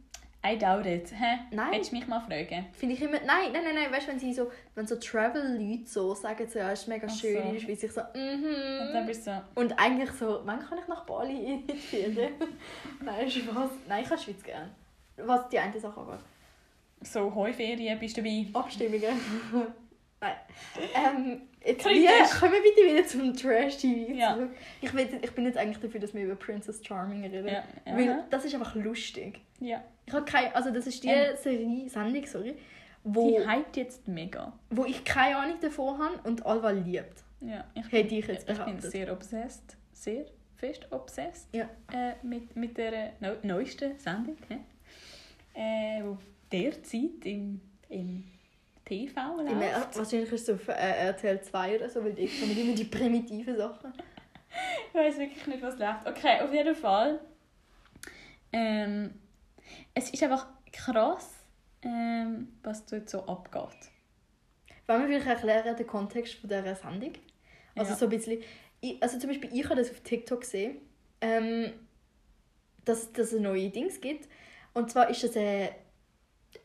[0.43, 1.41] I doubt it, hä?
[1.51, 1.73] Nein.
[1.73, 2.67] Willst du mich mal fragen?
[2.73, 5.87] finde ich immer, nein, nein, nein, nein, weißt du, wenn sie so, wenn so Travel-Leute
[5.87, 7.49] so sagen, so, ja, es ist mega Ach schön so.
[7.49, 8.87] in der Schweiz, ich so, mhm.
[8.87, 9.61] Und dann bist du so...
[9.61, 12.33] Und eigentlich so, wann kann ich nach Bali in die Ferien?
[13.05, 13.71] Nein, Spaß.
[13.87, 14.71] Nein, ich die Schweiz gerne.
[15.19, 16.21] Was die eine Sache angeht.
[17.03, 18.47] So, Heuferien, bist du dabei?
[18.55, 19.21] Abstimmungen.
[20.23, 24.35] Ähm, jetzt wir, kommen wir bitte wieder zum Trash-TV Ja.
[24.35, 24.51] zurück.
[24.83, 27.47] Ich, will, ich bin jetzt eigentlich dafür, dass wir über Princess Charming reden.
[27.49, 27.97] Ja, ja.
[27.97, 29.41] Weil das ist einfach lustig.
[29.61, 29.83] ja.
[30.07, 31.37] Ich habe keine, also das ist die Ähm.
[31.37, 32.57] Serie, Sendung, sorry,
[33.05, 34.53] wo, Die hypt jetzt mega.
[34.71, 37.23] wo ich keine Ahnung davon habe und Alva liebt.
[37.41, 38.91] Ja, ich Hätte ich jetzt Ich bin behauptet.
[38.91, 41.71] sehr obsessed, sehr fest obsessed Ja.
[41.93, 44.37] äh, mit, mit der neu, neuesten Sendung,
[45.55, 46.19] äh, wo
[46.51, 48.25] derzeit im, im
[48.91, 49.51] TV läuft.
[49.53, 52.75] Im R- Wahrscheinlich ist es auf äh, RTL 2 oder so, weil die kommen immer
[52.75, 53.93] die primitiven Sachen.
[54.89, 56.07] Ich weiß wirklich nicht, was läuft.
[56.07, 57.21] Okay, auf jeden Fall.
[58.53, 59.15] Ähm,
[59.95, 61.31] es ist einfach krass,
[61.83, 63.91] ähm, was dort so abgeht.
[64.87, 67.13] Wollen wir vielleicht erklären den Kontext von dieser Sendung?
[67.77, 67.97] Also Ja.
[67.97, 68.43] so ein bisschen...
[68.81, 70.79] Ich, also zum Beispiel, ich habe das auf TikTok gesehen,
[71.21, 71.73] ähm,
[72.85, 74.29] dass, dass es neue Dings gibt.
[74.73, 75.71] Und zwar ist das eine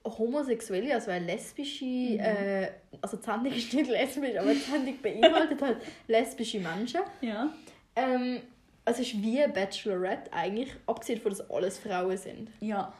[0.04, 1.86] homosexuelle, also eine lesbische...
[1.86, 2.20] Mhm.
[2.20, 2.72] Äh,
[3.02, 7.02] also die Sendung ist nicht lesbisch, aber die Sendung beinhaltet halt lesbische Menschen.
[7.22, 7.52] Ja.
[7.96, 8.42] Ähm,
[8.84, 12.50] also es ist wie Bachelorette eigentlich, abgesehen davon, dass alles Frauen sind.
[12.60, 12.94] Ja.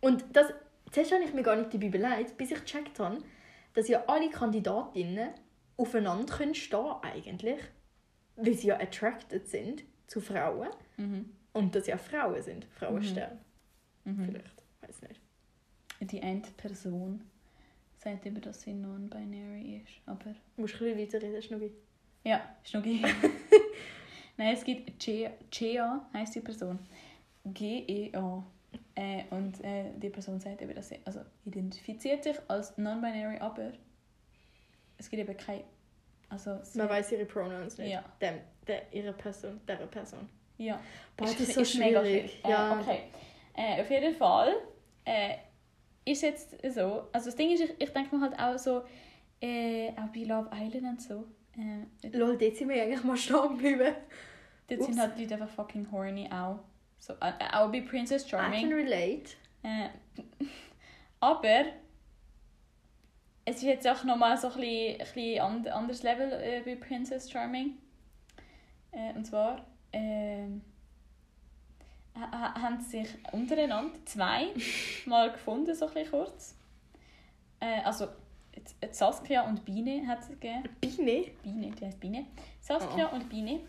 [0.00, 0.52] Und das,
[0.90, 3.18] zuerst habe ich mir gar nicht dabei beleidigt, bis ich gecheckt habe,
[3.74, 5.30] dass ja alle Kandidatinnen
[5.76, 7.60] aufeinander können stehen eigentlich,
[8.36, 11.30] weil sie ja attracted sind zu Frauen Mhm.
[11.52, 13.38] und dass ja Frauen sind, Frauenstern.
[14.04, 14.24] Mhm.
[14.26, 15.20] Vielleicht, weiß nicht.
[16.00, 17.22] Die eine Person
[17.98, 19.92] sagt über, dass sie non-binary ist.
[20.06, 20.24] Aber
[20.56, 21.72] Du musst ein bisschen weiterreden, Schnubi.
[22.24, 23.02] ja, Schnucki.
[24.36, 24.98] Nein, es gibt
[25.50, 26.78] Gea, heisst die Person.
[27.44, 28.44] G-E-A.
[28.94, 33.72] Äh, und äh, die Person sagt eben, dass sie also identifiziert sich als non-binary, aber
[34.98, 35.64] es gibt eben keine.
[36.28, 37.90] Also, sie, Man weiß ihre Pronouns nicht.
[37.90, 38.04] Ja.
[38.20, 38.34] Dem,
[38.66, 40.28] der, ihre Person, der Person.
[40.58, 40.78] Ja.
[41.16, 42.44] Boah, das ist so mega schwierig.
[42.44, 42.78] Äh, Ja.
[42.80, 43.00] okay.
[43.54, 44.54] Äh, auf jeden Fall
[45.04, 45.36] äh,
[46.10, 47.08] ist jetzt so.
[47.12, 48.82] Also das Ding ist, ich, ich denke mir halt auch so,
[49.40, 51.24] äh, auch bei Love Island und so.
[51.56, 53.94] Äh, Lol, dort sind wir eigentlich mal stehen geblieben.
[54.68, 54.86] dort Ups.
[54.88, 56.60] sind halt die Leute einfach fucking horny auch.
[56.98, 58.72] So, äh, auch bei Princess I can Charming.
[58.72, 59.30] relate.
[59.62, 59.88] Äh,
[61.20, 61.64] aber
[63.44, 66.74] es ist jetzt auch nochmal so ein bisschen, ein bisschen and, anderes Level äh, bei
[66.74, 67.78] Princess Charming.
[68.92, 70.62] Äh, und zwar ähm,
[72.14, 74.48] haben sie sich untereinander zwei
[75.06, 76.56] mal gefunden, so ein kurz.
[77.60, 78.08] Äh, also
[78.90, 80.68] Saskia und Biene hat es gegeben.
[80.80, 81.30] Biene?
[81.42, 82.26] Biene, die heißt Biene.
[82.60, 83.60] Saskia und Biene.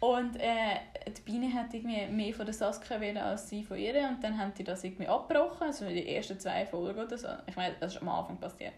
[0.00, 4.08] Und äh, die Biene hat irgendwie mehr von der Saskia wollen als sie von ihr.
[4.08, 5.68] Und dann haben die das irgendwie abgebrochen.
[5.68, 7.28] Also in den ersten zwei Folgen oder so.
[7.46, 8.74] Ich meine, das ist am Anfang passiert.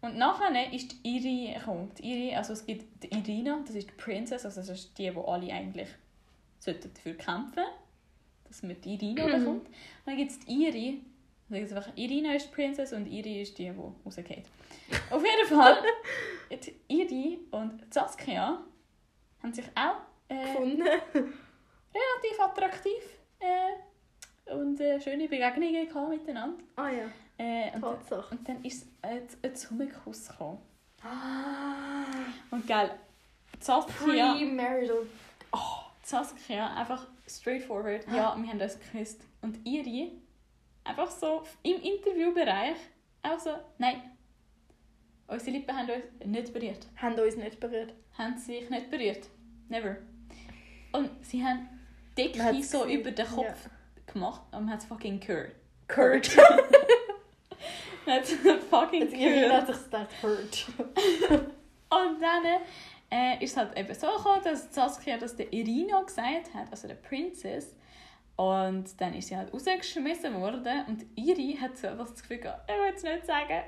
[0.00, 1.90] Und nachher ist die Iri gekommen.
[1.98, 5.10] Die Iri, also es gibt die Irina, das ist die Princess, also das ist die,
[5.10, 5.88] die alle eigentlich
[6.58, 7.64] sollten dafür kämpfen
[8.48, 9.66] dass man die Irina bekommt.
[9.68, 9.70] Und
[10.06, 11.00] dann gibt es die Iri,
[11.50, 14.44] also jetzt einfach Irina ist die Princess und Iri ist die, die rausgeht.
[15.10, 15.76] Auf jeden Fall,
[16.50, 18.60] die Iri und die Saskia
[19.42, 19.96] haben sich auch
[20.28, 20.82] äh, Gefunden.
[20.82, 23.02] relativ attraktiv
[23.40, 26.62] äh, und äh, schöne Begegnungen gehabt miteinander.
[26.76, 27.04] Ah ja,
[27.38, 28.34] Äh, und, Tatsache.
[28.34, 30.58] und dann ist äh, ein Zungenkuss gekommen.
[31.02, 32.04] Ah.
[32.50, 32.90] Und geil,
[33.54, 35.06] die Saskia, Pre-marital.
[35.42, 35.46] die
[36.06, 39.22] Saskia einfach straightforward, ja, wir haben uns geküsst.
[39.42, 40.12] Und Iri
[40.84, 42.76] einfach so im Interviewbereich
[43.24, 44.02] auch so, nein,
[45.26, 46.86] unsere Lippen haben uns nicht berührt.
[46.96, 47.92] Haben uns nicht berührt.
[48.16, 49.28] Haben sich nicht berührt.
[49.68, 49.96] Never.
[50.92, 51.68] Und sie haben
[52.16, 53.00] Decke so gesehen.
[53.00, 53.68] über den Kopf
[54.06, 55.56] gemacht und man hat es fucking gehört.
[55.88, 56.36] Kurt.
[58.06, 58.34] Man hat es
[58.70, 59.52] fucking gehört.
[59.52, 60.66] hat sich das Kurt.
[61.88, 62.60] Und dann
[63.10, 66.88] äh, ist es halt eben so gekommen, dass Saskia das der Irina gesagt hat, also
[66.88, 67.74] der Princess.
[68.36, 72.76] Und dann ist sie halt rausgeschmissen worden und Iri hat so das Gefühl gehabt, er
[72.76, 73.62] will es nicht sagen.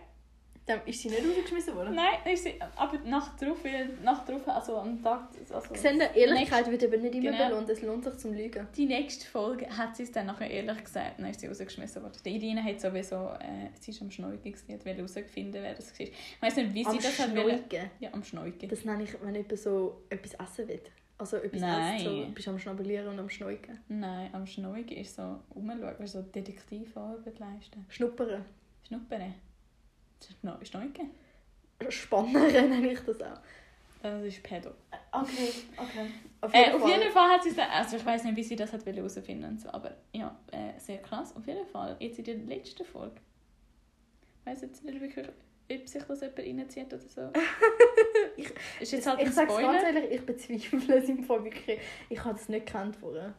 [0.69, 1.95] Dann ist sie nicht rausgeschmissen worden.
[1.95, 3.59] Nein, ist sie, aber Nacht drauf,
[4.05, 7.49] Nacht drauf, also am Tag, also Gesehen, Ehrlichkeit wird eben nicht immer Genau.
[7.49, 7.71] belohnt.
[7.71, 8.69] Es lohnt sich zum Lügen.
[8.77, 12.19] die nächste Folge hat sie es dann nachher ehrlich gesagt, dann ist sie rausgeschmissen worden.
[12.25, 15.99] Die Irina hat sowieso, äh, sie ist am Schneugen, gewesen, die wollte herausfinden, wer das
[15.99, 16.07] war.
[16.07, 17.59] Ich weiß nicht, wie sie Am das hat wollen.
[17.67, 17.91] Schneugen.
[18.01, 18.69] Ja, am Schneugen.
[18.69, 20.81] Das nenne ich, wenn jemand so etwas essen will.
[21.17, 21.97] Also etwas Nein.
[21.97, 23.81] isst, so, bist am Schnabulieren und am Schneugen.
[23.89, 27.85] Nein, am Schneugen ist so rumschauen, so Detektivarbeit leisten.
[27.89, 28.45] Schnuppern.
[28.87, 29.35] Schnuppern.
[30.21, 31.11] Das ist Schneu- Schneugen.
[31.91, 33.39] Spannern nenne ich das auch.
[34.03, 34.71] Das ist Pedo.
[35.11, 36.11] Okay, okay.
[36.41, 38.73] Auf Äh, auf jeden Fall hat sie es also ich weiß nicht, wie sie das
[38.73, 41.35] hat herausfinden so, aber ja, äh, sehr krass.
[41.35, 43.17] Auf jeden Fall, jetzt in der letzten Folge.
[44.41, 47.33] Ich weiß jetzt nicht wirklich, ob sich das jemand reinzieht oder so.
[48.37, 48.51] Ich-
[48.81, 51.81] ist jetzt halt ich ein sage ganz ehrlich, ich bezweifle es im Fall wirklich.
[52.09, 53.35] Ich habe das nicht gekannt vorher.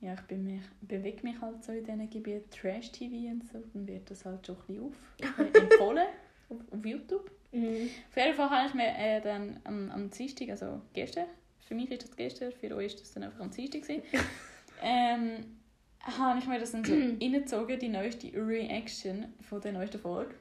[0.00, 4.10] Ja, ich mich, bewege mich halt so in diesen Gebieten Trash-TV und so, dann wird
[4.10, 6.06] das halt schon ein bisschen auf, empfohlen
[6.48, 7.30] auf, auf YouTube.
[7.52, 7.90] Mhm.
[8.08, 11.26] Auf jeden Fall habe ich mir äh, dann am, am Dienstag, also gestern,
[11.66, 14.02] für mich ist das gestern, für euch ist das dann einfach am Dienstag gewesen,
[14.82, 15.58] ähm,
[16.00, 20.34] habe ich mir das dann so reingezogen, die neueste Reaction von der neuesten Folge.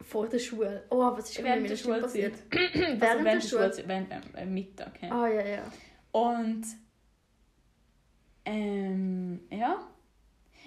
[0.00, 0.84] Vor der Schule.
[0.90, 2.34] Oh, was ist Während mit der der Schule passiert?
[2.52, 3.72] Also Während der Schule.
[3.86, 5.02] Während äh, Mittag.
[5.02, 5.10] Ja.
[5.10, 5.72] Ah, ja, ja.
[6.12, 6.64] Und
[8.44, 9.86] ähm, ja.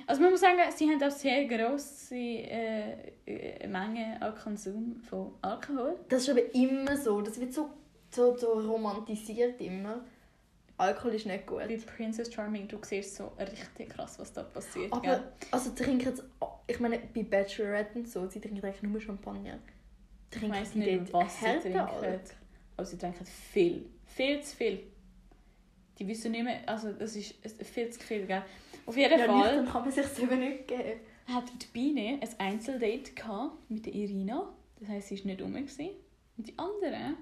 [0.05, 2.93] Also man muss sagen, sie haben auch sehr grosse äh,
[3.25, 5.99] äh, Mengen an Konsum von Alkohol.
[6.07, 7.21] Das ist aber immer so.
[7.21, 7.69] Das wird so,
[8.09, 10.05] so, so romantisiert immer.
[10.77, 11.59] Alkohol ist nicht gut.
[11.59, 14.93] Bei Princess Charming, du siehst so richtig krass, was da passiert.
[14.93, 15.23] Aber, gell?
[15.51, 16.23] also trinken jetzt,
[16.67, 19.57] ich meine, bei Bachelorette und so, sie trinken eigentlich nur Champagner.
[20.31, 21.79] Ich Trinken weiss sie nicht, was sie trinken.
[21.79, 23.89] Aber sie trinken viel.
[24.05, 24.83] Viel zu viel.
[25.99, 28.43] Die wissen nicht mehr, also das ist viel zu viel, gell?
[28.85, 30.99] Auf jeden Ja, Fall nüchtern kann man sich eben nicht geben.
[31.27, 34.53] hat die Biene ein Einzeldate gehabt mit der Irina.
[34.79, 35.53] Das heisst, sie war nicht rum.
[35.53, 35.89] gewesen.
[36.37, 37.17] Und die anderen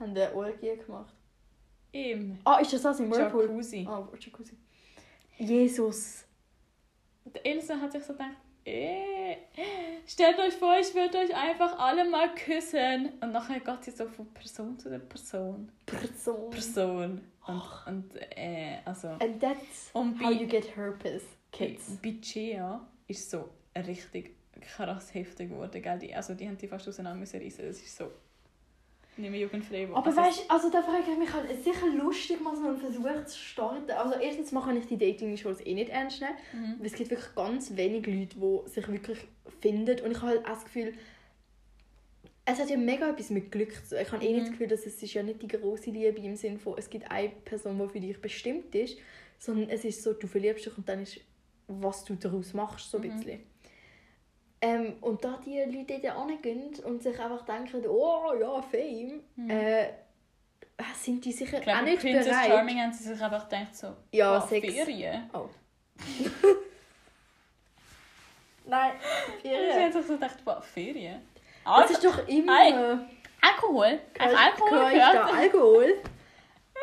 [0.00, 1.14] Haben eine Orgie gemacht.
[1.92, 3.44] im Ah, ist das das im Whirlpool?
[3.48, 3.86] Jacuzzi.
[3.88, 4.56] Ah, Jacuzzi.
[5.38, 6.24] Jesus.
[7.24, 9.36] Und Elsa hat sich so gedacht, äh,
[10.06, 13.12] stellt euch vor, ich würde euch einfach alle mal küssen.
[13.20, 15.70] Und nachher geht sie so von Person zu der Person.
[15.86, 16.50] Person.
[16.50, 17.20] Person.
[17.46, 19.08] Und, und äh, also...
[19.20, 21.22] And that's Und how you get herpes,
[21.52, 21.98] kids.
[22.02, 25.98] bei Gea ist so richtig krass heftig geworden, gell?
[25.98, 27.66] Die, also die haben die fast auseinander müssen reissen.
[27.66, 28.10] Das ist so
[29.16, 29.86] nicht mehr jugendfrei.
[29.92, 32.56] Aber also, weißt du, also da frage ich mich halt, es ist sicher lustig, mal
[32.56, 33.90] so einen Versuch zu starten.
[33.90, 36.78] Also erstens mal kann ich die Dating-Shows eh nicht ernst nehmen, Mhm.
[36.80, 39.18] weil es gibt wirklich ganz wenig Leute, die sich wirklich
[39.60, 40.00] finden.
[40.04, 40.94] Und ich habe halt auch das Gefühl,
[42.46, 43.98] es hat ja mega etwas mit Glück zu.
[43.98, 44.40] Ich habe eh nicht Mhm.
[44.42, 47.10] das Gefühl, dass es ist ja nicht die große Liebe im Sinne von, es gibt
[47.10, 48.98] eine Person, die für dich bestimmt ist,
[49.38, 51.20] sondern es ist so, du verliebst dich und dann ist,
[51.68, 53.16] was du daraus machst, so ein Mhm.
[53.16, 53.40] bisschen.
[54.66, 59.50] Ähm, und da die Leute dort hingehen und sich einfach denken, oh ja, Fame, Mhm.
[59.50, 59.88] äh,
[60.94, 62.46] sind die sicher Ich glaube, auch nicht Princess bereit.
[62.48, 64.72] Charming haben sie sich einfach gedacht so, Ja, wow, Sex.
[64.72, 65.30] Ferien.
[65.34, 65.48] Oh.
[68.66, 68.92] Nein,
[69.42, 69.82] Sie Ferien.
[69.82, 71.20] haben sich so gedacht, wow, Ferien.
[71.64, 72.58] Das ist doch immer...
[72.58, 72.74] Hey.
[73.42, 74.00] Alkohol?
[74.18, 75.24] Hast Alkohol Gehört da?
[75.26, 75.94] Alkohol?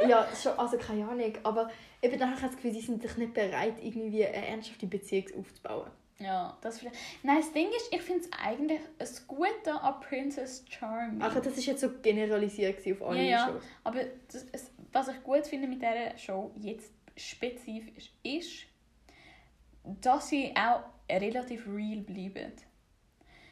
[0.08, 1.34] ja, schon, also keine Ahnung.
[1.44, 1.70] Aber
[2.04, 5.26] eben dann habe ich das Gefühl, die sind sich nicht bereit, irgendwie eine ernsthafte Beziehung
[5.40, 5.90] aufzubauen.
[6.22, 6.96] Ja, das vielleicht.
[7.24, 11.22] Nein, das Ding ist, ich finde es eigentlich das Gute an Princess Charming.
[11.22, 13.48] Also das ist jetzt so generalisiert auf alle Ja, ja.
[13.48, 13.64] Shows.
[13.84, 18.66] Aber das, was ich gut finde mit dieser Show jetzt spezifisch ist,
[19.84, 22.52] dass sie auch relativ real bleiben.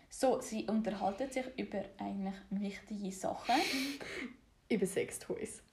[0.09, 3.55] So, sie unterhalten sich über eigentlich wichtige Sachen,
[4.69, 5.63] Über Sextoys.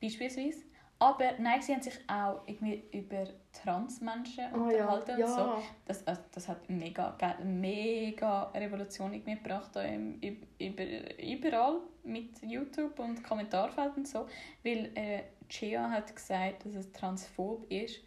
[0.00, 0.62] beispielsweise.
[1.04, 5.26] Aber nein, sie haben sich auch irgendwie über Transmenschen Oh unterhalten ja.
[5.26, 5.62] und so.
[5.84, 12.40] Das, also, das hat mega, mega Revolution irgendwie gebracht da im, üb- über, überall mit
[12.42, 14.26] YouTube und Kommentarfelden und so.
[14.62, 18.00] Weil äh, Chia hat gesagt, dass es transphob ist,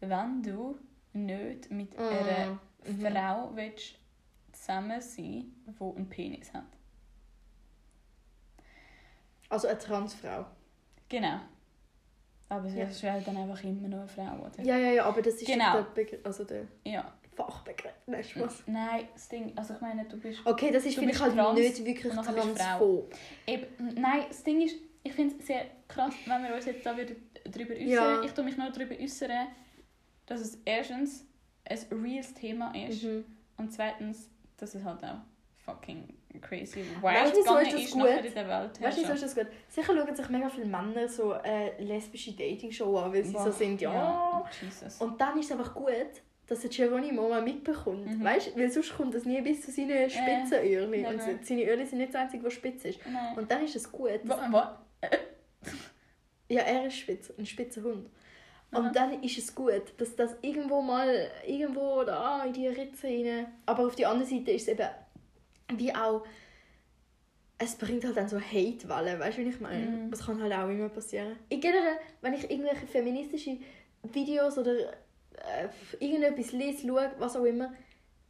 [0.00, 0.78] wenn du
[1.12, 3.00] nicht mit Mm, einer mhm.
[3.00, 3.96] Frau willst
[4.52, 6.64] zusammen sein die einen Penis hat.
[9.50, 10.46] Also eine Transfrau.
[11.08, 11.40] Genau.
[12.50, 12.84] Aber Ja.
[12.84, 14.62] es ist halt dann einfach immer noch eine Frau, oder?
[14.64, 15.74] Ja, ja, ja, aber das ist Genau.
[15.74, 17.12] der, Begr also der Ja.
[17.34, 17.92] Fachbegriff.
[18.06, 18.62] Nein, Spaß.
[18.66, 21.22] Nein, das Ding, also ich meine, du bist Okay, das ist Du finde ich bist
[21.22, 23.14] halt trans nicht wirklich transphob.
[23.46, 23.66] Eben,
[24.00, 27.14] nein, das Ding ist, ich finde es sehr krass, wenn wir uns jetzt da wieder
[27.44, 27.88] darüber äußern.
[27.88, 28.22] Ja.
[28.24, 29.46] Ich tue mich nur darüber äußern,
[30.26, 31.24] dass es erstens
[31.64, 33.24] ein reales Thema ist Mhm.
[33.58, 35.18] und zweitens, dass es halt auch
[35.64, 36.08] fucking
[36.40, 38.02] crazy Weißt wild gegangen ist das ist gut?
[38.02, 38.80] nachher in der Welt.
[38.82, 39.46] Weißt du, wieso ist das gut?
[39.68, 43.80] Sicher schauen sich mega viele Männer so eine lesbische Dating-Show an, weil sie so sind,
[43.80, 44.44] ja.
[44.62, 44.96] Jesus.
[45.00, 45.92] Und dann ist es einfach gut,
[46.46, 48.06] dass der Geronimo mal mitbekommt.
[48.06, 48.24] Mhm.
[48.24, 50.90] Weißt du, weil sonst kommt das nie bis zu seinen Spitzenöhrchen.
[50.90, 51.10] never.
[51.10, 53.00] und se- seine Öhrchen sind nicht das Einzige, was spitz ist.
[53.06, 53.36] Nein.
[53.36, 54.20] Und dann ist es gut.
[54.24, 54.38] Was?
[56.48, 58.08] Ja, er ist spitz, ein spitzer Hund.
[58.70, 58.80] Aha.
[58.80, 63.46] Und dann ist es gut, dass das irgendwo mal irgendwo da in die Ritze rein.
[63.66, 64.88] Aber auf der anderen Seite ist es eben
[65.76, 66.24] wie auch.
[67.60, 69.86] Es bringt halt dann so Hate-Wellen, weißt du, wie ich meine?
[69.86, 70.10] Mhm.
[70.12, 71.36] Das kann halt auch immer passieren.
[71.48, 73.56] In generell, wenn ich irgendwelche feministische
[74.04, 77.72] Videos oder äh, irgendetwas lese, schaue, was auch immer,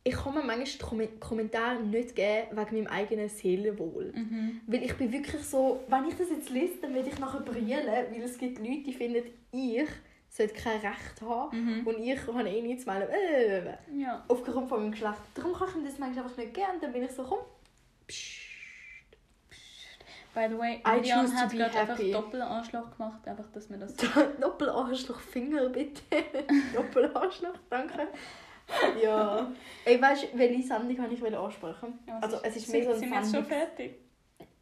[0.03, 4.12] ich kann mir manchmal die Kom Kommentare nicht geben wegen meinem eigenen Seelenwohl.
[4.14, 4.61] Mhm.
[4.66, 7.87] Weil ich bin wirklich so, wenn ich das jetzt lese, dann werde ich nachher brüllen,
[7.87, 9.88] weil es gibt Leute, die finden, ich
[10.29, 11.87] sollte kein Recht haben Mhm.
[11.87, 13.11] und ich habe eh nichts zu melden.
[13.12, 14.25] Äh, Ja.
[14.29, 15.19] aufgrund von meinem Geschlecht.
[15.35, 16.81] Darum kann ich ihm das manchmal einfach nicht gern.
[16.81, 17.38] Dann bin ich so, komm,
[18.07, 18.47] psch.
[20.35, 20.91] By the way, to
[21.35, 21.99] hat gerade einfach.
[22.12, 23.95] Doppelanschlag gemacht, einfach, dass wir das...
[24.41, 26.03] Doppelanschlag Finger, bitte.
[26.75, 28.09] Doppelanschlag, danke.
[29.03, 29.51] Ja.
[29.85, 31.99] Ey, weißt du, welche Sendung habe ich ansprechen?
[32.07, 33.99] Ja, Also, es ist mehr so ein Sind wir jetzt schon fertig?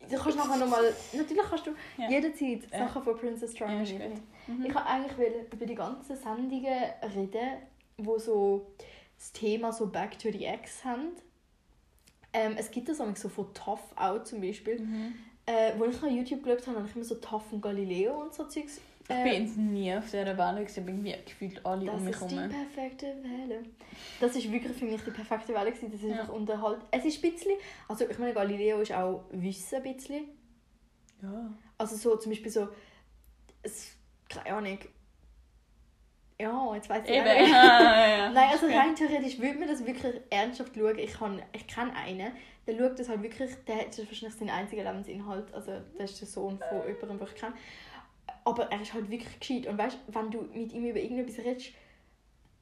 [0.08, 2.08] Du kannst nachher nochmal, natürlich kannst du Ja.
[2.08, 2.78] jederzeit Ja.
[2.86, 4.00] Sachen von Princess Ja, Charming gut.
[4.00, 4.20] reden.
[4.46, 4.66] Mhm.
[4.66, 7.48] Ich wollte eigentlich über die ganzen Sendungen reden,
[7.98, 8.66] wo so
[9.16, 11.08] das Thema so Back to the Ex haben.
[12.32, 14.80] Ähm, es gibt das auch so von Tough Out zum Beispiel.
[14.80, 15.14] Mhm.
[15.46, 18.34] Äh, wo ich noch YouTube geschaut habe, habe ich immer so Tough und Galileo und
[18.34, 18.80] so Zeugs.
[19.08, 22.16] Ich bin jetzt nie auf dieser Welle, ich bin irgendwie gefühlt alle das um mich
[22.16, 22.50] ist die herum.
[22.50, 23.62] perfekte Welle.
[24.20, 25.92] Das ist wirklich für mich die perfekte Welle gewesen.
[25.92, 26.20] Das ist Ja.
[26.22, 26.80] einfach unterhalt.
[26.90, 27.52] Es ist ein bisschen,
[27.88, 30.24] also ich meine Galileo ist auch Wissen ein bisschen.
[31.22, 31.50] Ja.
[31.78, 32.68] Also so zum Beispiel so,
[33.62, 33.92] es,
[34.28, 34.78] keine Ahnung.
[36.38, 37.24] Ja, jetzt weiß ich Eben.
[37.24, 37.48] nicht.
[37.52, 38.30] ja, ja.
[38.34, 40.98] Nein, also rein theoretisch würde man das wirklich ernsthaft schauen.
[40.98, 42.32] Ich, kann, ich kenne einen,
[42.66, 45.54] der schaut das halt wirklich, der das ist wahrscheinlich sein einziger Lebensinhalt.
[45.54, 47.54] Also das ist der Sohn von jemandem, den ich kenne.
[48.46, 49.66] Aber er ist halt wirklich gescheit.
[49.66, 51.72] Und weißt wenn du mit ihm über irgendetwas redest,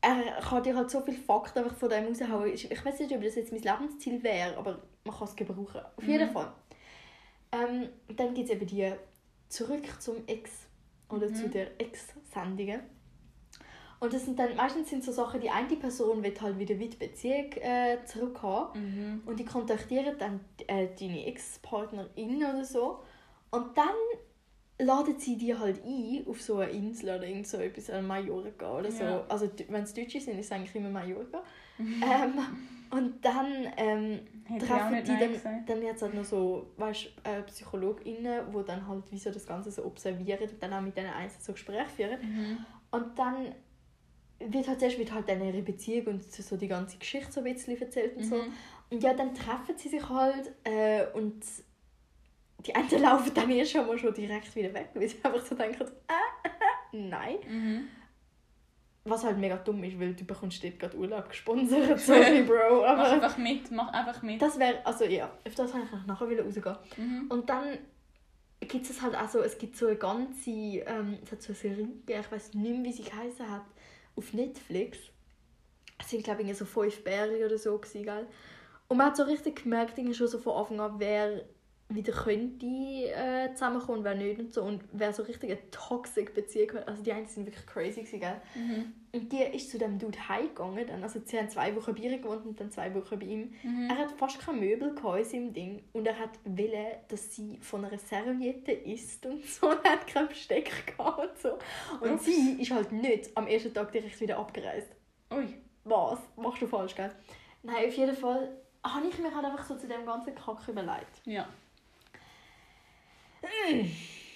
[0.01, 2.53] er kann dir halt so viele Fakten einfach von dem raushauen.
[2.53, 5.81] Ich weiß nicht, ob das jetzt mein Lebensziel wäre, aber man kann es gebrauchen.
[5.97, 6.33] Auf jeden Mhm.
[6.33, 6.53] Fall.
[7.53, 8.93] Ähm, dann gibt es eben die
[9.49, 10.51] Zurück zum Ex
[11.09, 11.35] oder Mhm.
[11.35, 12.81] zu der Ex-Sendungen.
[14.01, 16.99] Und das sind dann, meistens sind so Sachen, die eine Person will halt wieder mit
[16.99, 19.23] Beziehung äh, zurückhaben Mhm.
[19.25, 23.01] und die kontaktieren dann äh, deine Ex-Partnerin oder so.
[23.51, 23.95] Und dann
[24.79, 28.79] laden sie die halt ein auf so eine Insel oder irgend so etwas, an Mallorca
[28.79, 29.05] oder so.
[29.05, 29.25] Ja.
[29.29, 31.43] Also wenn es Deutsche sind, ist es eigentlich immer Mallorca.
[31.79, 32.39] ähm,
[32.91, 34.21] und dann ähm,
[34.59, 39.19] treffen die dann, dann jetzt halt noch so, weißt äh, PsychologInnen, die dann halt wie
[39.19, 42.21] so das Ganze so observieren und dann auch mit denen einzeln so Gespräche führen.
[42.21, 42.59] Mhm.
[42.91, 43.55] Und dann
[44.39, 47.53] wird halt zuerst wird halt dann ihre Beziehung und so die ganze Geschichte so ein
[47.53, 48.37] bisschen erzählt und so.
[48.37, 48.53] Mhm.
[48.91, 51.45] Und ja, dann treffen sie sich halt äh, und
[52.67, 55.55] die einen laufen dann erst schon mal schon direkt wieder weg, weil sie einfach so
[55.55, 56.49] denken, äh,
[56.97, 57.37] nein.
[57.49, 57.89] Mhm.
[59.07, 62.89] Was halt mega dumm ist, weil du bekommst dort gerade Urlaub gesponsert, sorry Bro, Mach
[62.89, 64.41] aber einfach mit, mach einfach mit.
[64.41, 66.77] das wäre, also ja, auf das wollte ich nachher wieder rausgehen.
[66.97, 67.27] Mhm.
[67.29, 67.79] Und dann
[68.61, 71.57] gibt es halt auch so, es gibt so eine ganze, ähm, es hat so eine
[71.57, 73.65] Serie ich weiß nicht mehr, wie sie geheißen hat,
[74.17, 74.99] auf Netflix.
[75.99, 78.27] Es sind glaube ich so fünf Bärli oder so gewesen, gell?
[78.89, 81.45] Und man hat so richtig gemerkt, irgendwie schon so von Anfang an, wer
[81.95, 84.63] wieder könnte äh, zusammenkommen und wer nicht und so.
[84.63, 86.89] Und wer so richtig eine toxic Beziehung hat.
[86.89, 88.41] Also die einen sind wirklich crazy gewesen, gell?
[88.55, 88.93] Mhm.
[89.13, 90.87] Und die ist zu dem Dude heimgegangen.
[90.87, 93.53] Dann, also sie haben zwei Wochen bei ihr gewohnt und dann zwei Wochen bei ihm.
[93.63, 93.89] Mhm.
[93.89, 95.85] Er hat fast keine Möbel in seinem Ding.
[95.93, 99.71] Und er hat wollen, dass sie von einer Serviette isst und so.
[99.71, 101.59] Und er hat kein Besteck gehabt und so.
[102.01, 102.25] Und Ups.
[102.25, 104.89] sie ist halt nicht am ersten Tag direkt wieder abgereist.
[105.33, 105.55] Ui.
[105.85, 106.19] Was?
[106.37, 107.11] Machst du falsch, gell?
[107.63, 111.23] Nein, auf jeden Fall habe ich mir halt einfach so zu dem ganzen Kack überlegt.
[111.25, 111.47] Ja.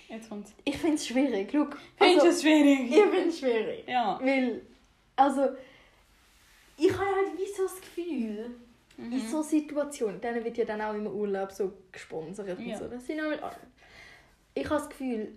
[0.08, 0.52] Jetzt kommt's.
[0.64, 1.50] Ich finde es schwierig.
[1.50, 2.90] Findest also, es schwierig?
[2.90, 3.84] ich finde es schwierig.
[3.86, 4.18] Ja.
[4.22, 4.62] Weil,
[5.16, 5.48] also,
[6.78, 8.50] ich habe halt wie so das Gefühl,
[8.96, 9.28] in Mhm.
[9.28, 12.78] so Situationen, denen wird ja dann auch immer Urlaub so gesponsert und Ja.
[12.78, 12.88] so.
[12.88, 13.54] Das sind auch mit allem.
[14.54, 15.36] Ich habe das Gefühl,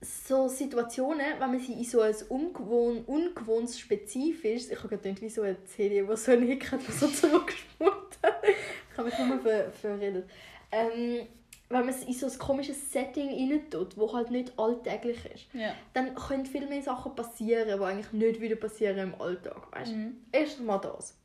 [0.00, 5.28] so Situationen, wenn man sie in so ein ungewohn, ungewohntes Spezifisches, ich habe gerade wie
[5.28, 8.44] so eine CD, die so einen Hick hat, die so zurückgespult hat.
[8.44, 10.30] ich habe mich nur ver verredet.
[10.70, 11.26] Ähm,
[11.70, 15.46] wenn man es in so ein komisches Setting rein tut, wo halt nicht alltäglich ist,
[15.52, 15.74] Ja.
[15.92, 19.70] dann können viel mehr Sachen passieren, die eigentlich nicht wieder passieren im Alltag.
[19.72, 19.92] Weißt?
[19.92, 20.16] Mhm.
[20.32, 21.16] Erstens mal das.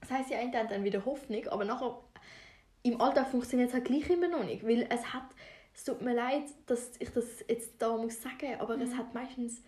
[0.00, 1.96] Das heisst, die einen dann wieder Hoffnung, aber nachher
[2.82, 5.24] im Alltag funktioniert es halt gleich immer noch nicht, weil es hat,
[5.74, 9.62] es tut mir leid, dass ich das jetzt da muss sagen, aber es hat meistens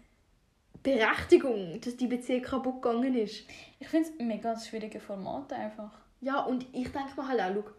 [0.82, 3.44] Berechtigung, dass die Beziehung kaputt gegangen ist.
[3.78, 5.92] Ich finde es mega ein schwieriges Format einfach.
[6.20, 7.70] Ja, und ich denke mir halt auch,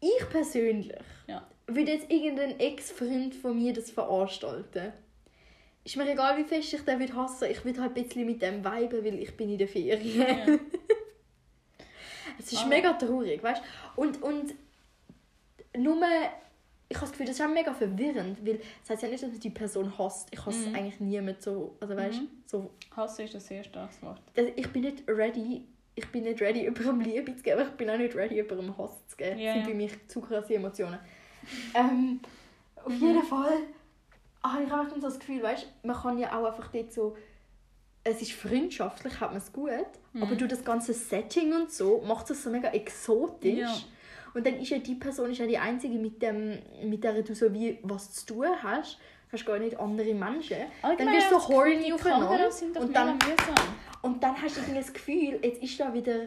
[0.00, 0.92] ich persönlich
[1.26, 1.46] Ja.
[1.66, 4.92] würde jetzt irgendein Ex-Freund von mir das veranstalten.
[5.84, 7.48] Ist mir egal, wie fest ich den würde hassen.
[7.50, 10.18] Ich würde halt ein bisschen mit dem viben, weil ich bin in der Ferien.
[10.18, 10.58] Ja.
[12.38, 12.68] Es ist Ah.
[12.68, 13.60] mega traurig, weißt
[13.96, 14.00] du?
[14.00, 14.54] Und, und
[15.76, 15.96] nur,
[16.88, 19.30] ich habe das Gefühl, das ist auch mega verwirrend, weil das heißt ja nicht, dass
[19.30, 20.28] man die Person hasst.
[20.30, 20.74] Ich hasse Mhm.
[20.74, 22.28] eigentlich niemand so, also weißt Mhm.
[22.46, 24.20] so, Hasse ist ein sehr starkes Wort.
[24.34, 27.74] das, ich bin nicht ready, ich bin nicht ready, jemandem Liebe zu geben, aber ich
[27.76, 29.38] bin auch nicht ready, jemandem Hass zu geben.
[29.38, 30.98] Ja, das sind bei mir zu krasse Emotionen.
[31.74, 32.20] ähm,
[32.84, 33.52] auf jeden Fall
[34.42, 37.16] habe ich einfach so das Gefühl, weißt, man kann ja auch einfach dort so,
[38.04, 39.70] es ist freundschaftlich, hat man es gut,
[40.12, 40.22] Mhm.
[40.24, 43.58] aber durch das ganze Setting und so macht es so mega exotisch.
[43.60, 43.76] Ja.
[44.34, 47.34] Und dann ist ja die Person ist ja die einzige, mit, dem, mit der du
[47.34, 48.98] so wie was zu tun hast.
[49.30, 50.56] Du hast gar nicht andere Menschen.
[50.82, 52.48] dann wirst du horny aufeinander.
[52.80, 53.18] Und dann,
[54.02, 56.26] und dann hast du irgendwie das Gefühl, jetzt ist da wieder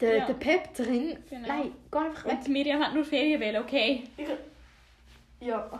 [0.00, 0.26] der, Ja.
[0.26, 1.16] der Pep drin.
[1.30, 1.46] Genau.
[1.46, 2.32] Nein, geh einfach weg.
[2.38, 4.04] Und Miriam hat nur Ferien wählen, okay.
[5.38, 5.70] Ja.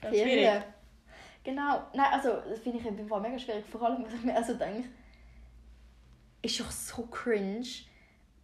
[0.00, 0.10] Das.
[0.12, 0.62] Ferien.
[1.42, 1.82] Genau.
[1.92, 3.64] Nein, also das finde ich im Fall mega schwierig.
[3.66, 4.88] Vor allem, was ich mir also denke,
[6.42, 7.66] ist doch so cringe,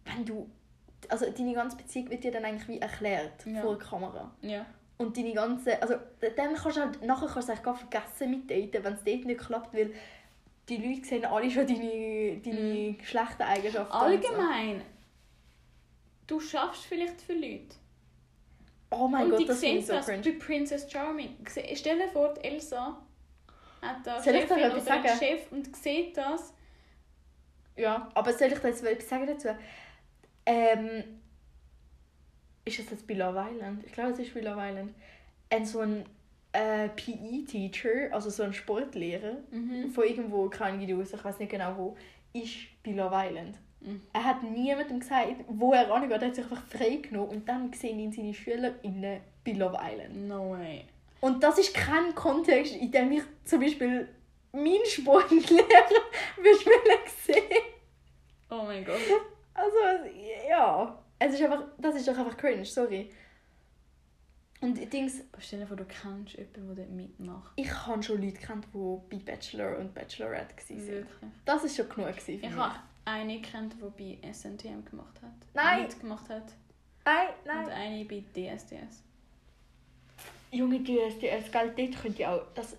[0.05, 0.49] wenn du...
[1.07, 3.61] Also deine ganze Beziehung wird dir dann eigentlich wie erklärt Ja.
[3.61, 4.31] vor der Kamera.
[4.41, 4.65] Ja.
[5.01, 5.81] Und deine ganze...
[5.81, 7.01] Also dann kannst du halt...
[7.03, 9.93] Nachher kannst du gar vergessen mit daten, wenn es dort nicht klappt, weil
[10.69, 13.93] die Leute sehen alle schon deine, deine schlechten Eigenschaften.
[13.93, 14.05] und so.
[14.05, 14.81] Allgemein.
[16.27, 17.75] Du schaffst vielleicht für Leute.
[18.91, 20.21] Oh mein und Gott, das ich so das cringe.
[20.21, 21.37] bei Princess Charming.
[21.47, 22.97] Stell dir vor, Elsa
[23.81, 25.19] hat da Soll ich Chefin etwas oder einen sagen?
[25.19, 26.53] Chef und sieht das.
[27.75, 29.49] Ja, aber soll ich da jetzt etwas sagen dazu?
[30.45, 31.20] Ähm,
[32.71, 33.83] ist das jetzt bei Love Island?
[33.85, 34.93] Ich glaube, es ist bei Love Island.
[35.49, 36.05] Ein so ein
[36.53, 39.89] äh, PE-Teacher, also so ein Sportlehrer Mhm.
[39.91, 41.97] von irgendwo, keine Ahnung, ich weiß nicht genau wo,
[42.33, 42.53] ist
[42.83, 43.57] bei Love Island.
[43.81, 44.01] Mhm.
[44.13, 47.71] Er hat niemandem gesagt, wo er angeht, er hat sich einfach frei genommen und dann
[47.73, 50.27] sehen ihn seine SchülerInnen bei Love Island.
[50.27, 50.85] No way.
[51.21, 54.07] Und das ist kein Kontext, in dem ich zum Beispiel
[54.51, 55.39] meinen Sportlehrer
[56.37, 57.43] würde sehen.
[58.49, 58.97] Oh mein Gott.
[59.53, 59.77] Also,
[60.49, 60.97] ja.
[61.23, 63.11] Es ist einfach, das ist doch einfach cringe, sorry.
[64.59, 67.51] Und Dings, Aber stell dir vor, du kennst jemanden, der dort mitmacht.
[67.55, 70.87] ich habe schon Leute kennt, die bei Bachelor und Bachelorette waren.
[70.87, 71.31] Wirklich.
[71.45, 72.55] Das war schon genug für Ich mich.
[72.55, 75.31] habe eine kennt, die bei SNTM gemacht hat.
[75.53, 75.83] Nein.
[75.83, 76.53] Mitgemacht hat.
[77.05, 77.69] Nein, und nein.
[77.69, 79.03] eine bei DSDS.
[80.51, 82.41] Junge DSDS, gell, dort könnt ihr auch...
[82.55, 82.75] Das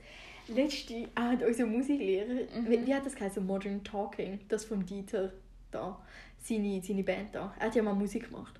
[0.48, 2.44] letzte hat unser Musiklehrer...
[2.56, 2.68] Mhm.
[2.68, 3.44] Wie, wie hat das geheißen?
[3.46, 4.40] Modern Talking.
[4.48, 5.32] Das vom Dieter
[5.70, 6.00] da.
[6.42, 7.54] Seine, seine Band da.
[7.58, 8.58] Er hat ja mal Musik gemacht.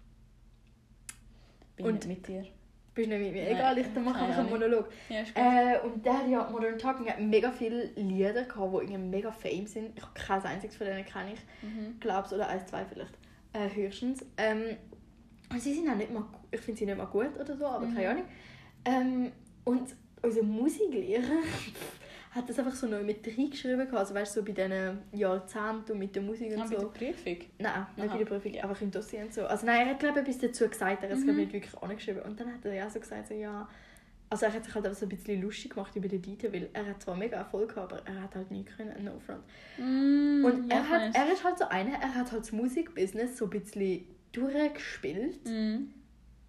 [1.77, 2.47] Bin Und- nicht mit dir.
[2.95, 3.45] Bist nicht mit mir?
[3.45, 4.51] Nein, Egal, ich mache einfach einen.
[4.51, 4.87] Monolog.
[5.09, 5.23] Ja.
[5.35, 9.33] Äh, und der hat ja Modern Talking hat mega viele Lieder gehabt, die irgendwie mega
[9.33, 9.97] fame sind.
[9.97, 11.41] Ich habe kein einziges von denen kenne ich.
[11.63, 11.99] Mhm.
[12.01, 13.17] Glaub's oder eins, zwei vielleicht.
[13.55, 14.23] Äh, höchstens.
[14.37, 14.77] Ähm,
[15.51, 17.87] und sie sind auch nicht mal, ich finde sie nicht mal gut oder so, aber
[17.87, 17.95] Mhm.
[17.95, 18.25] keine Ahnung.
[18.85, 19.33] Ähm,
[19.65, 19.89] und
[20.21, 21.23] unser Musiklehrer
[22.35, 23.95] hat das einfach so neu mit reingeschrieben gehabt.
[23.95, 26.81] Also weißt du, so bei diesen Jahrzehnten und mit der Musik und Ah, bei der
[26.81, 26.89] so.
[26.91, 27.37] Prüfung?
[27.59, 28.13] Nein, nicht Aha.
[28.13, 29.45] bei der Prüfung, einfach im Dossier und so.
[29.47, 31.37] Also nein, er hat glaube ich etwas dazu gesagt, er hat es Mhm.
[31.37, 32.23] nicht wirklich angeschrieben.
[32.23, 33.69] Und dann hat er ja so gesagt, so ja...
[34.31, 36.71] Also er hat sich halt auch so ein bisschen lustig gemacht über den Dieter, weil
[36.73, 39.43] er hat zwar mega Erfolg gehabt, aber er hat halt nie können, no front.
[39.77, 43.37] Mm, Und ja, er, hat, er ist halt so einer, er hat halt das Musikbusiness
[43.37, 45.91] so ein bisschen durchgespielt, Mhm.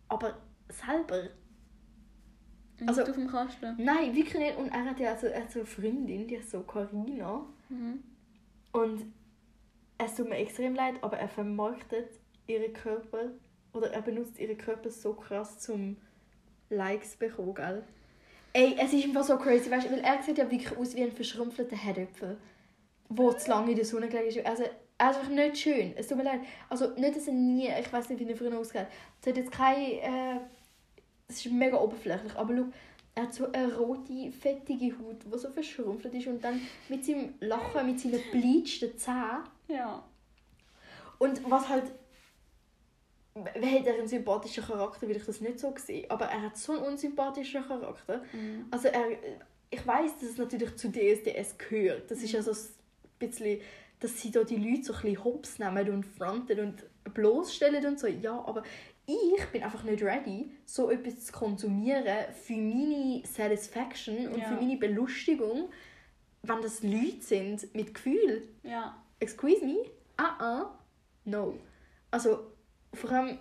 [0.07, 0.37] aber
[0.69, 1.23] selber.
[2.83, 3.75] Und Also- nicht auf dem Kasten.
[3.77, 4.57] Nein, wirklich nicht.
[4.57, 7.45] Und er hat ja so, er hat so eine Freundin, die ist so Carina.
[7.69, 8.03] Mhm.
[8.71, 9.13] Und
[9.97, 12.09] es tut mir extrem leid, aber er vermarktet
[12.47, 13.31] ihren Körper
[13.73, 15.97] oder er benutzt ihren Körper so krass zum
[16.69, 17.83] Likes bekommen, gell?
[18.53, 21.03] Ey, es ist einfach so crazy, weißt du, weil er sieht ja wirklich aus wie
[21.03, 22.37] ein verschrumpfter Herdöpfel,
[23.09, 24.45] der zu lange in der Sonne gelegen ist.
[24.45, 24.63] Also,
[24.97, 25.93] er ist einfach nicht schön.
[25.95, 26.41] Es tut mir leid.
[26.69, 28.87] Also, nicht, dass er nie, ich weiß nicht, wie er früher ausgeht.
[29.21, 30.39] Es hat jetzt kein, äh,
[31.33, 32.65] es ist mega oberflächlich, aber schau,
[33.15, 36.59] er hat so eine rote, fettige Haut, die so verschrumpft ist und dann
[36.89, 40.03] mit seinem Lachen, mit seinen bleachten Zähnen Ja.
[41.19, 41.91] und was halt.
[43.35, 46.05] Wer hat er einen sympathischen Charakter, will ich das nicht so sehen.
[46.09, 48.21] Aber er hat so einen unsympathischen Charakter.
[48.31, 48.67] Mhm.
[48.71, 49.05] Also er.
[49.71, 52.11] Ich weiß, dass es natürlich zu DSDS gehört.
[52.11, 52.57] Das ist ja so ein
[53.17, 53.59] bisschen,
[53.99, 56.83] dass sie da die Leute so ein bisschen hops nehmen und fronten und
[57.15, 58.05] bloßstellen und so.
[58.05, 58.61] Ja, aber
[59.05, 64.45] ich bin einfach nicht ready, so etwas zu konsumieren für meine Satisfaction und Ja.
[64.45, 65.69] für meine Belustigung,
[66.43, 68.47] wenn das Leute sind mit Gefühl.
[68.63, 68.95] Ja.
[69.19, 69.85] Excuse me?
[70.17, 70.79] Ah, ah.
[71.25, 71.57] No.
[72.11, 72.51] Also,
[72.93, 73.39] vor allem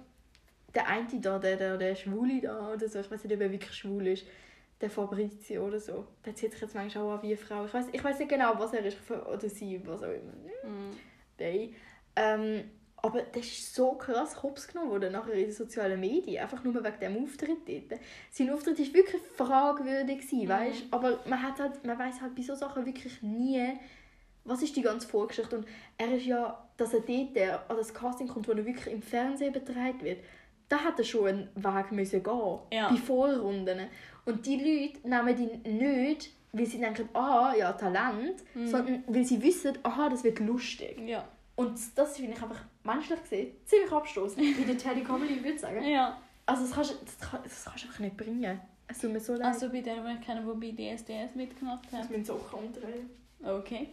[0.75, 3.51] der eine da, der, der, der Schwule da oder so, ich weiß nicht, ob er
[3.51, 4.25] wirklich schwul ist,
[4.81, 7.67] der Fabrizio oder so, der zieht sich jetzt manchmal auch an wie eine Frau.
[7.67, 10.33] Ich weiß ich weiß nicht genau, was er ist oder sie, was auch immer.
[10.65, 10.97] Mhm.
[11.39, 11.75] They.
[12.17, 12.65] Ähm,
[13.05, 16.75] aber das ist so krass hops genommen worden nachher in den sozialen Medien, einfach nur
[16.75, 18.01] wegen dem Auftritt dort.
[18.31, 20.49] Sein Auftritt war wirklich fragwürdig, gewesen, Mhm.
[20.49, 20.83] weißt?
[20.91, 23.73] aber man, hat halt, man weiß halt bei so Sachen wirklich nie,
[24.45, 25.59] was ist die ganze Vorgeschichte.
[25.59, 25.67] Und
[25.99, 27.37] er ist ja, dass er dort
[27.71, 30.19] an das Casting kommt, wo er wirklich im Fernsehen betreut wird,
[30.69, 32.89] da hat er schon einen Weg müssen gehen, Ja.
[32.89, 33.89] bei Vorrunden.
[34.25, 38.67] Und die Leute nehmen ihn nicht, weil sie denken, ah, ja, Talent, Mhm.
[38.67, 40.99] sondern weil sie wissen, aha, das wird lustig.
[41.07, 41.29] Ja.
[41.57, 45.83] Und das finde ich einfach menschlich gesehen ziemlich abstoßend, wie der Teddy Comedy würde sagen.
[45.85, 46.21] Ja.
[46.47, 48.61] Also das kannst, das, kann, das kannst du einfach nicht bringen.
[48.89, 49.47] Es tut mir so leid.
[49.47, 52.19] Also bei denen, die ich kenne, die bei DSDS mitgemacht ich haben.
[52.19, 53.11] muss Socken umdrehen.
[53.45, 53.89] Okay.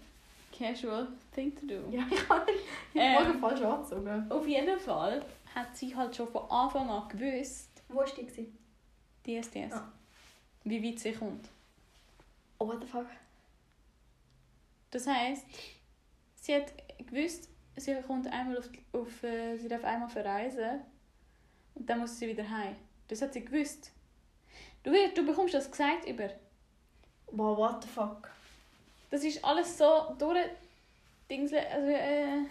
[0.52, 1.76] Casual thing to do.
[1.92, 3.14] Ja, ich habe ich Ähm.
[3.14, 4.26] morgen falsch angezogen.
[4.32, 5.24] Auf jeden Fall
[5.54, 8.26] hat sie halt schon von Anfang an gewusst, Wo war die?
[8.26, 8.58] gewesen?
[9.26, 9.92] DSDS, Ah.
[10.64, 11.48] wie weit sie kommt.
[12.58, 13.06] Oh, what the fuck?
[14.92, 15.46] Das heisst,
[16.36, 16.74] sie hat
[17.06, 17.48] gewusst,
[17.80, 20.82] sie kommt einmal auf, auf äh, sie darf einmal verreisen
[21.76, 22.76] und dann muss sie wieder heim.
[23.08, 23.92] Das hat sie gewusst.
[24.84, 26.30] Du, du bekommst das gesagt über.
[27.32, 28.30] Wow, what the fuck?
[29.12, 30.38] Das ist alles so durch
[31.30, 32.44] Dingsle, also äh,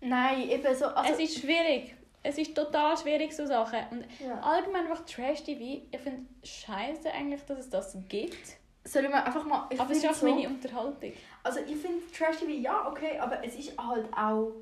[0.00, 0.86] Nein, eben so...
[0.86, 1.94] Also, es ist schwierig.
[2.22, 4.40] Es ist total schwierig so Sachen und ja.
[4.40, 5.82] allgemein einfach Trash TV.
[5.90, 8.58] Ich finde scheiße eigentlich, dass es das gibt.
[8.84, 9.66] Soll ich mal einfach mal...
[9.70, 11.12] Ich aber es ist auch so, meine Unterhaltung.
[11.42, 14.52] Also ich finde Trash TV, ja, okay, aber es ist halt auch...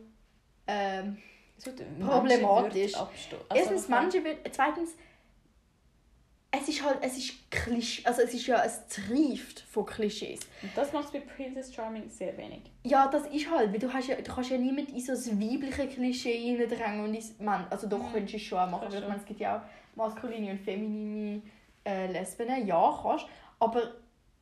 [0.66, 1.18] Ähm,
[2.00, 2.94] Problematisch.
[2.94, 3.08] Also
[3.54, 4.90] Erstens man- Menschen wird, zweitens
[6.58, 10.40] es ist halt, es ist Klisch, also es ist ja, es trieft von Klischees.
[10.62, 12.62] Und das macht es bei Princess Charming sehr wenig.
[12.84, 15.40] Ja, das ist halt, weil du, hast ja, du kannst ja niemand in so ein
[15.40, 18.12] weibliche Klischee reindrängen und ins Mann, also doch Mhm.
[18.12, 21.42] könntest du es schon auch machen, ich meine, es gibt ja auch maskuline und feminine
[21.84, 23.26] äh, Lesben, ja, kannst,
[23.58, 23.82] aber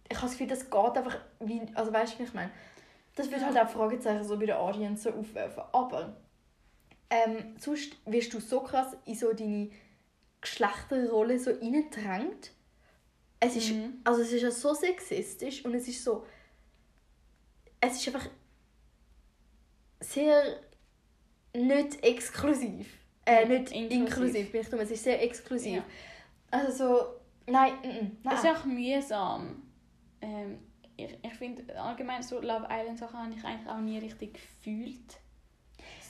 [0.08, 2.50] ich habe das Gefühl, das geht einfach, wie, also weißt du, wie ich meine?
[3.14, 3.46] Das wird Ja.
[3.48, 6.16] halt auch Fragezeichen so bei der Audience so aufwerfen, aber
[7.10, 9.70] ähm, sonst wirst du so krass in so deine
[10.40, 12.52] Geschlechterrolle so reingedrängt.
[13.40, 14.00] Es ist, Mhm.
[14.04, 16.24] also es ist ja so sexistisch und es ist so,
[17.80, 18.28] es ist einfach
[20.00, 20.42] sehr
[21.54, 22.88] nicht exklusiv.
[23.26, 23.90] Äh, nicht Inklusiv.
[23.92, 24.80] inklusiv, bin ich dumm.
[24.80, 25.76] Es ist sehr exklusiv.
[25.76, 25.84] Ja.
[26.50, 27.06] Also so,
[27.46, 28.34] nein, mm, mm, nein.
[28.34, 29.62] Es ist auch mühsam.
[30.20, 30.58] Ähm,
[30.96, 35.18] ich ich finde allgemein so Love Island Sachen habe ich eigentlich auch nie richtig gefühlt.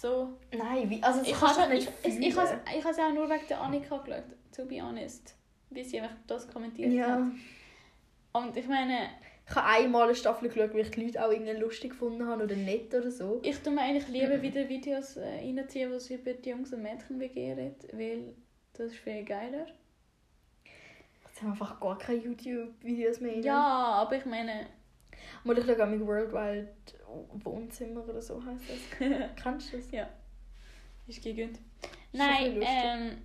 [0.01, 0.39] so...
[0.57, 3.61] Nein, wie, also Ich habe nicht ich, ich, ich, ich es auch nur wegen der
[3.61, 4.25] Annika geschaut,
[4.55, 5.35] to be honest.
[5.71, 7.09] Wie sie einfach das kommentiert Ja.
[7.09, 8.43] hat.
[8.43, 9.09] Und ich meine,
[9.49, 12.45] Ich habe einmal eine Staffel geschaut, weil ich die Leute auch irgendwie lustig gefunden habe
[12.45, 13.41] oder nett oder so.
[13.43, 16.83] ich tue mir eigentlich lieber wieder Videos äh, reinziehen, wo sie über die Jungs und
[16.83, 18.35] Mädchen redet, weil
[18.75, 19.67] das ist viel geiler.
[21.35, 23.41] Jetzt haben wir einfach gar keine YouTube-Videos mehr.
[23.41, 24.69] Ja, aber ich meine,
[25.43, 26.69] Mal ich schaue auch mit Worldwide
[27.43, 29.35] Wohnzimmer oder so heißt das.
[29.43, 29.87] Kennst du das?
[31.09, 31.57] ist gegönnt.
[31.57, 31.63] Ist
[32.13, 33.17] schon Nein, ähm,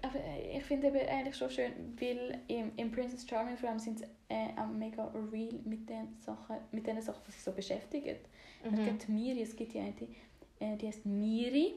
[0.00, 3.78] aber äh, ich finde eben eigentlich schon schön, weil im, im Princess Charming vor allem
[3.78, 7.52] sind sie äh, auch mega real mit den Sachen, mit den Sachen, was sie so
[7.52, 8.16] beschäftigen.
[8.64, 8.84] Es Mhm.
[8.86, 10.16] gibt Miri, es gibt die eine, die,
[10.64, 11.74] äh, die heißt Miri.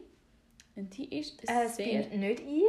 [0.76, 2.64] Und die ist Äh, sehr, bin nicht ich.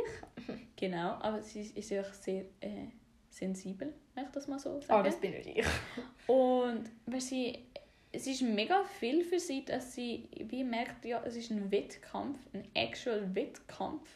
[0.80, 2.86] Genau, aber sie ist- auch sehr äh,
[3.28, 5.04] sensibel, wenn ich das mal so Ah, sagen.
[5.04, 5.64] das bin ich.
[6.26, 7.66] Und weil sie,
[8.12, 12.38] es ist mega viel für sie, dass sie wie merkt, ja, es ist ein Wettkampf,
[12.52, 14.08] ein actual Wettkampf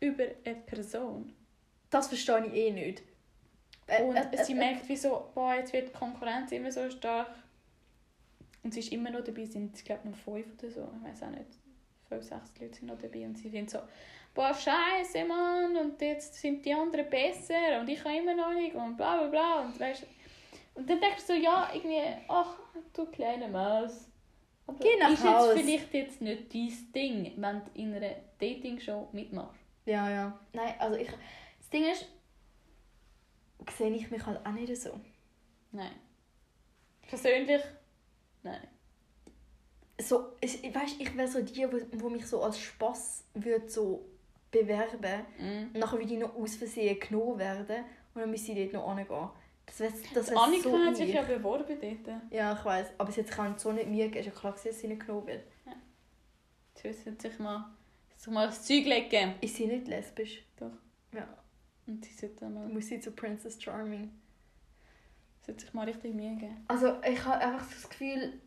[0.00, 1.32] über eine Person.
[1.90, 3.02] Das verstehe ich eh nicht.
[3.86, 6.88] Äh, Und äh, sie äh, merkt, wie so, boah, jetzt wird die Konkurrenz immer so
[6.90, 7.30] stark.
[8.62, 11.22] Und sie ist immer noch dabei, sind ich glaube noch fünf oder so, ich weiß
[11.24, 11.46] auch nicht.
[12.08, 13.78] Fünf, sechs Leute sind noch dabei und sie findet so,
[14.34, 18.74] boah, scheiße, Mann, und jetzt sind die anderen besser und ich kann immer noch nicht
[18.74, 19.60] und bla bla bla.
[19.62, 20.06] Und, weißt,
[20.74, 22.56] und dann denkst du so, ja, irgendwie, ach,
[22.92, 24.08] du kleine Maus.
[24.66, 25.54] Aber Geh nach ist Haus.
[25.54, 29.60] jetzt vielleicht jetzt nicht dein Ding, wenn du in einer Dating-Show mitmachst.
[29.84, 30.38] Ja, ja.
[30.52, 31.08] Nein, also ich...
[31.58, 32.06] Das Ding ist,
[33.76, 34.98] sehe ich mich halt auch nicht so.
[35.72, 35.92] Nein.
[37.08, 37.62] Persönlich,
[38.42, 38.66] nein.
[40.00, 44.09] so ich, weißt, ich wäre so die, wo, wo mich so als Spaß würde so
[44.50, 45.24] bewerben.
[45.38, 45.74] Mm.
[45.74, 47.84] Und nachher würde ich noch aus Versehen genommen werden
[48.14, 49.30] und dann müsste ich dort noch hingehen.
[49.66, 51.14] Das wäre das wär Annika so hat sich ich.
[51.14, 52.22] ja beworben dort.
[52.32, 52.86] Ja, ich weiß.
[52.98, 54.18] Aber sie hat so nicht Mühe gegeben.
[54.26, 55.44] Ist ja klar, dass sie nicht genommen wird.
[56.74, 57.66] Sie müssen sich mal,
[58.16, 59.34] sich mal das Zeug legen.
[59.40, 60.42] Ist sie nicht lesbisch?
[60.58, 60.72] Doch.
[61.12, 61.28] Ja.
[61.86, 64.10] Und sie sollte mal, Muss sie zu Princess Charming.
[65.44, 66.64] sollte sich mal richtig Mühe geben.
[66.66, 68.40] Also ich habe einfach so das Gefühl,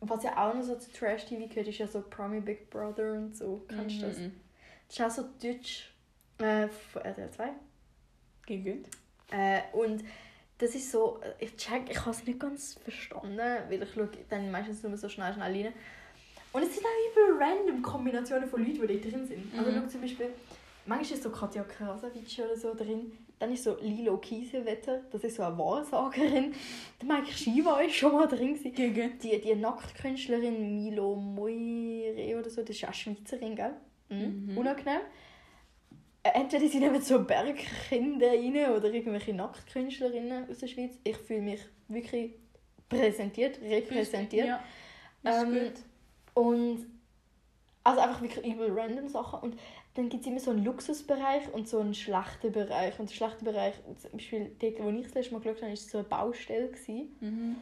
[0.00, 3.36] was ja auch noch so zu Trash-TV gehört, ist ja so Promi Big Brother und
[3.36, 3.64] so.
[3.68, 4.18] Kennst du das?
[4.18, 4.22] Mhm.
[4.22, 4.32] Das
[4.90, 5.90] ist auch so deutsch
[6.38, 7.48] äh, von RTL 2.
[8.46, 8.84] Geht gut.
[9.30, 10.02] Äh, und
[10.58, 14.08] das ist so, äh, ich check, ich habe es nicht ganz verstanden, weil ich schaue
[14.28, 15.72] dann meistens nur so schnell, schnell rein.
[16.52, 19.56] Und es sind auch übel random Kombinationen von Leuten, die da drin sind.
[19.56, 19.82] Also Mhm.
[19.82, 20.30] schau zum Beispiel,
[20.86, 25.36] manchmal ist so Katja Krasavic oder so drin, dann ist so Lilo Kiesewetter, das ist
[25.36, 26.52] so eine Wahrsagerin.
[27.00, 28.54] Der Mike Shiva ist schon mal drin.
[28.54, 28.74] gewesen.
[28.94, 29.22] Gut.
[29.22, 33.72] Die, die Nacktkünstlerin Milo Moire oder so, das ist auch Schweizerin, gell?
[34.10, 34.48] Mhm.
[34.50, 34.58] Mhm.
[34.58, 35.00] Unangenehm.
[36.22, 40.98] Äh, Entweder sie nehmen so Bergkinder rein oder irgendwelche Nacktkünstlerinnen aus der Schweiz.
[41.04, 42.34] Ich fühle mich wirklich
[42.88, 44.46] präsentiert, repräsentiert.
[44.46, 44.62] Ja.
[45.24, 45.72] Ähm.
[46.34, 46.86] Und
[47.82, 49.40] also einfach wirklich übel random Sachen.
[49.40, 49.58] Und
[49.94, 52.98] dann gibt es immer so einen Luxusbereich und so einen schlechten Bereich.
[52.98, 55.76] Und der schlechte Bereich, zum Beispiel dort, wo ich das letzte Mal geschaut habe, war
[55.76, 56.68] so eine Baustelle.
[56.68, 57.16] Gewesen.
[57.20, 57.56] Mhm.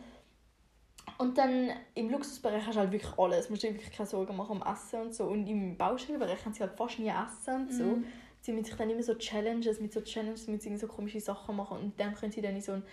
[1.19, 3.47] Und dann im Luxusbereich hast du halt wirklich alles.
[3.47, 5.25] Du musst dir wirklich keine Sorgen machen um Essen und so.
[5.25, 7.83] Und im Baustellenbereich haben sie halt fast nie Essen und so.
[7.85, 8.05] Mhm.
[8.41, 11.57] Sie müssen sich dann immer so Challenges, mit so Challenges müssen sie so komische Sachen
[11.57, 11.77] machen.
[11.79, 12.85] Und dann können sie dann in so einen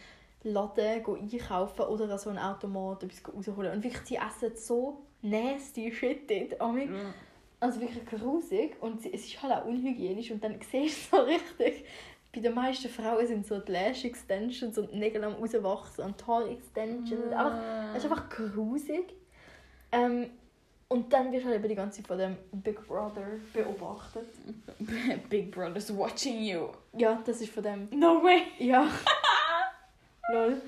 [0.44, 3.72] Laden go einkaufen oder an so einen Automat etwas rausholen.
[3.74, 6.60] Und wirklich, sie essen so nasty shit dort.
[6.62, 6.90] amig.
[6.90, 7.14] Ja.
[7.60, 8.76] Also wirklich grusig.
[8.82, 10.32] Und sie- es ist halt auch unhygienisch.
[10.32, 11.86] Und dann siehst du so richtig,
[12.36, 16.20] bei den meisten Frauen sind so die Lash Extensions und die Nägel am rauswachsen und
[16.20, 17.24] die Haar Extensions.
[17.24, 19.14] Und einfach, es ist einfach grusig.
[19.92, 20.30] Ähm,
[20.90, 24.28] und dann wirst du halt eben die ganze Zeit von dem Big Brother beobachtet.
[25.30, 26.68] Big Brother's watching you.
[26.94, 27.88] Ja, das ist von dem.
[27.92, 28.44] No way.
[28.60, 28.88] Ja.
[30.34, 30.62] Lol.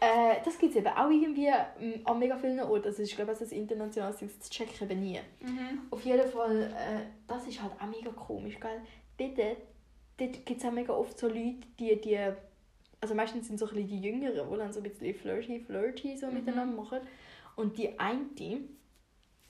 [0.00, 1.50] Äh, das gibt es eben auch irgendwie
[1.80, 2.88] ähm, an mega vielen Orten.
[2.88, 5.18] Also ich glaube, das ist international, das check ich eben nie.
[5.40, 5.80] Mhm.
[5.90, 8.82] Auf jeden Fall, äh, das ist halt auch mega komisch, gell?
[9.16, 9.56] Dort,
[10.16, 12.18] dort gibt es auch mega oft so Leute, die, die
[13.00, 16.28] also meistens sind so ein die Jüngeren, die dann so ein bisschen flirty, flirty so
[16.28, 16.34] Mhm.
[16.34, 17.00] miteinander machen.
[17.56, 18.26] Und die eine,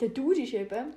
[0.00, 0.94] der Dude war eben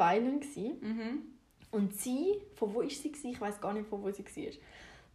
[0.00, 0.78] Island gewesen.
[0.80, 1.22] Mhm.
[1.70, 3.12] und sie, von wo ist sie?
[3.30, 4.52] Ich weiß gar nicht, von wo sie war.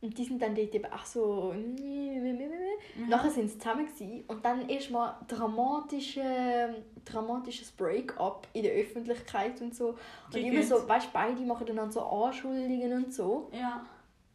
[0.03, 1.53] Und die sind dann dort eben auch so...
[1.55, 3.07] Mhm.
[3.07, 4.25] Nachher sind sie zusammen gewesen.
[4.27, 6.75] und dann erstmal dramatische,
[7.05, 9.95] dramatisches Break-up in der Öffentlichkeit und so.
[10.33, 13.49] Und immer so, weißt du, beide machen dann so Anschuldigungen und so.
[13.53, 13.85] Ja.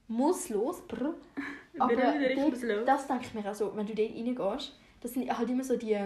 [0.08, 1.14] Muss los, brr.
[1.78, 5.50] Aber dort, das denke ich mir auch so, wenn du dort reingehst, das sind halt
[5.50, 5.98] immer so die,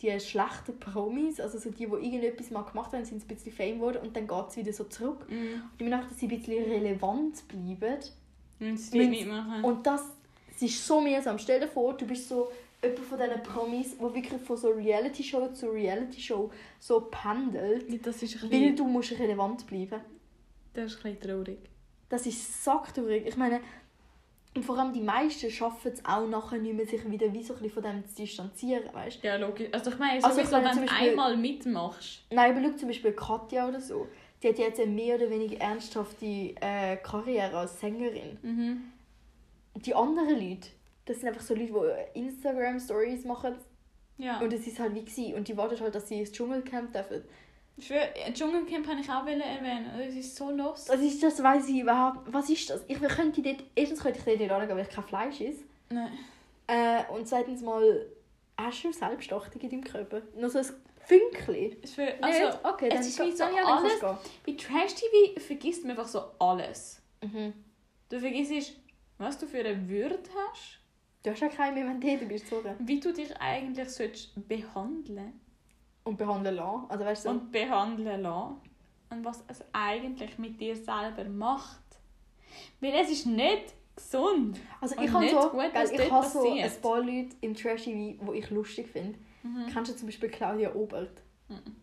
[0.00, 3.76] die schlechten Promis, also so die, die irgendetwas mal gemacht haben, sind ein bisschen fame
[3.76, 5.26] geworden und dann geht es wieder so zurück.
[5.30, 5.62] Mhm.
[5.78, 7.98] Und ich möchte, dass sie ein bisschen relevant bleiben.
[8.62, 9.64] Müssen sie Müssen- mitmachen.
[9.64, 10.02] Und das,
[10.54, 11.38] es ist so mühsam.
[11.38, 12.50] Stell dir vor, du bist so
[12.82, 16.50] jemand von diesen Promis, der wirklich von so Reality-Show zu Reality-Show
[16.80, 20.00] so pendelt, Das ist ein weil bisschen, du musst relevant bleiben
[20.74, 21.58] das ist ein bisschen traurig.
[22.08, 23.26] Das ist sacktraurig.
[23.26, 23.60] Ich meine,
[24.54, 27.54] und vor allem die meisten schaffen es auch nachher nicht mehr, sich wieder wie so
[27.54, 29.68] ein bisschen von dem zu distanzieren, weißt Ja, logisch.
[29.72, 32.22] Also ich meine, Also ich meine wenn du Beispiel- einmal mitmachst.
[32.30, 34.06] Nein, aber schau zum Beispiel Katja oder so.
[34.42, 36.26] Die hat jetzt eine mehr oder weniger ernsthafte
[36.60, 38.38] äh, Karriere als Sängerin.
[38.42, 38.82] Mhm.
[39.76, 40.68] Die anderen Leute,
[41.04, 43.54] das sind einfach so Leute, die Instagram-Stories machen
[44.18, 44.40] Ja.
[44.40, 45.34] und es ist halt wie gewesen.
[45.34, 47.22] Und die warten halt, dass sie ins Dschungelcamp dürfen.
[47.78, 49.86] Für äh, Dschungelcamp habe ich auch erwähnen.
[49.96, 50.84] Das ist so los.
[50.86, 52.32] Das ist das, weiß ich überhaupt.
[52.32, 52.82] Was ist das?
[52.88, 55.62] Ich könnte dort, erstens könnte ich dort nicht angehen, weil ich kein Fleisch esse.
[55.90, 56.12] Nein.
[56.66, 58.06] Äh, und zweitens mal,
[58.58, 60.20] hast du Selbstachtung in deinem Körper?
[60.36, 60.66] Nur so ein
[61.82, 62.58] Ist für, also, Nicht?
[62.64, 64.00] Okay, es dann ist kann- wie so alles-
[64.46, 67.00] bei Trash-TV vergisst man einfach so alles.
[67.22, 67.52] Mhm.
[68.08, 68.74] Du vergisst,
[69.18, 70.78] was du für eine Würde hast,
[71.24, 72.48] Du hast ja keine mehr, wenn du dort bist.
[72.48, 72.62] So.
[72.80, 75.40] wie du dich eigentlich sollst behandeln
[76.02, 76.86] Und behandeln lassen.
[76.88, 77.34] Also weißt du, so.
[77.36, 78.56] und behandeln lassen.
[79.10, 81.78] Und was es eigentlich mit dir selber macht.
[82.80, 84.58] Weil es ist nicht gesund.
[84.80, 85.60] Also ich habe nicht so, gut,
[85.92, 89.16] ich habe so ein paar Leute im Trash-TV, die ich lustig finde.
[89.42, 89.66] Mhm.
[89.72, 91.22] Kennst du zum Beispiel Claudia Obert?
[91.48, 91.76] Mhm.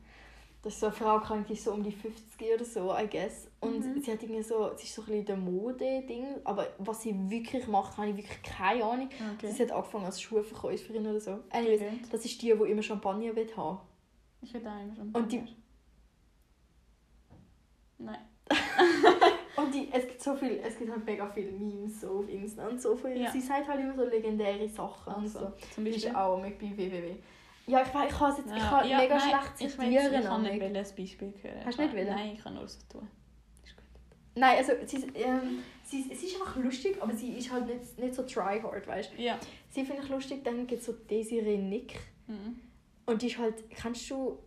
[0.62, 3.48] Das ist so eine Frau, die ist so um die 50 oder so, I guess.
[3.62, 4.02] Und Mhm.
[4.02, 7.66] sie hat irgendwie so, sie ist so ein bisschen der Mode-Ding, aber was sie wirklich
[7.68, 9.10] macht, habe ich wirklich keine Ahnung.
[9.38, 9.52] Okay.
[9.52, 11.40] Sie hat angefangen als Schuhverkäuferin oder so.
[11.50, 12.14] Anyways, Gut.
[12.14, 13.80] das ist die, die immer Champagner will haben.
[14.42, 15.12] Ich würde auch immer schon.
[15.14, 15.44] Und die-
[17.98, 18.20] Nein.
[19.56, 22.66] Und die, es gibt so viel, es gibt halt mega viele Memes so auf Insta
[22.68, 23.20] und so viel.
[23.22, 23.30] Ja.
[23.32, 25.40] Sie sagt halt immer so legendäre Sachen und so.
[25.40, 26.16] Also, zum Die ist Beispiel.
[26.16, 27.16] auch mit bei WWW.
[27.70, 29.96] Ja, ich weiß, ich kann es jetzt, ich kann ja, mega nein, schlecht ich zitieren.
[29.96, 31.66] weiß, Ich kann nicht ein Beispiel hören.
[31.66, 32.08] Hast du nicht wollen?
[32.08, 33.08] Nein, ich kann nur so tun.
[33.64, 33.86] Ist gut.
[34.36, 38.00] Nein, also sie, ist- ähm, sie, sie ist einfach lustig, aber sie ist halt nicht,
[38.00, 39.22] nicht so tryhard, weißt du.
[39.22, 39.38] Ja.
[39.70, 42.00] Sie finde ich lustig, dann gibt es so Desiree Nick.
[42.28, 42.60] Mhm.
[43.06, 44.40] Und die ist halt, kennst du,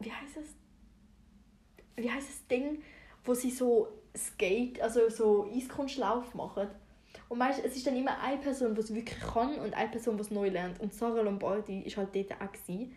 [0.00, 0.44] wie heißt das?
[1.96, 2.82] Wie heißt das Ding,
[3.24, 6.68] wo sie so Skate, also so Eiskunstlauf machen?
[7.28, 10.16] Und weißt, es ist dann immer eine Person, die es wirklich kann und eine Person,
[10.16, 10.80] die es neu lernt.
[10.80, 12.92] Und Sarah Lombardi ist halt dort auch gewesen,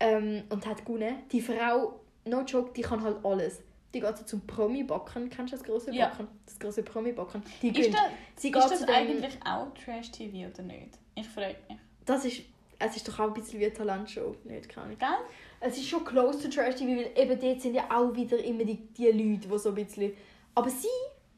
[0.00, 1.16] ähm, und hat gewonnen.
[1.30, 3.62] Die Frau, no joke, die kann halt alles.
[3.92, 5.30] Die geht so zum Promi-Backen.
[5.30, 6.08] Kennst du das große Ja.
[6.08, 6.26] Backen?
[6.46, 7.42] Das große Promi-Backen.
[7.62, 7.94] Die Ist, gönnt.
[7.94, 8.02] das,
[8.36, 10.98] Sie ist geht das eigentlich auch Trash-TV oder nicht?
[11.14, 11.78] Ich frage mich.
[12.04, 12.42] Das ist,
[12.80, 14.34] es ist doch auch ein bisschen wie eine Talentshow.
[14.44, 14.98] Nicht, keine Ahnung.
[14.98, 15.08] Gell?
[15.60, 18.64] Es ist schon close to Trash TV, weil eben dort sind ja auch wieder immer
[18.64, 20.12] die, die Leute, die so ein bisschen...
[20.56, 20.88] Aber sie,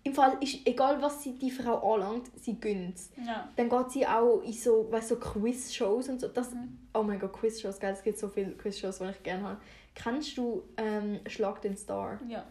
[0.07, 3.49] im Fall, ist egal was sie die Frau anlangt, sie gönnt Ja.
[3.57, 6.29] Dann geht sie auch in so, weißt, so Quiz-Shows und so.
[6.29, 6.79] Das, Mhm.
[6.95, 7.93] Oh mein Gott, Quiz-Shows, gell?
[7.93, 9.61] Es gibt so viele Quiz-Shows, die ich gerne habe.
[9.95, 12.19] Kennst du ähm, Schlag den Star?
[12.29, 12.45] Ja.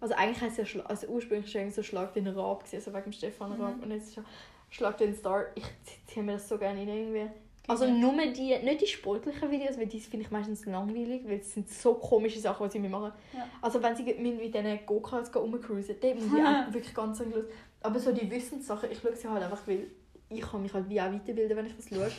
[0.00, 3.12] Also eigentlich heißt ja, also ursprünglich war so Schlag den Raab, gewesen, also wegen dem
[3.12, 3.62] Stefan Mhm.
[3.62, 3.82] Raab.
[3.82, 4.24] Und jetzt ist ja
[4.70, 5.46] Schlag den Star.
[5.54, 5.64] Ich
[6.06, 7.30] ziehe mir das so gerne in irgendwie.
[7.66, 7.94] Also Okay.
[7.94, 11.68] nur die, nicht die sportlichen Videos, weil die finde ich meistens langweilig, weil es sind
[11.70, 13.12] so komische Sachen, die sie mir machen.
[13.32, 13.46] Ja.
[13.62, 17.48] Also wenn sie mit, mit diesen Go-Karts rumcruisen, dort muss ich auch wirklich ganz angelöst.
[17.80, 19.86] Aber so die Wissenssachen, ich schaue sie halt einfach, weil
[20.28, 22.10] ich kann mich halt wie auch weiterbilden, wenn ich das schaue.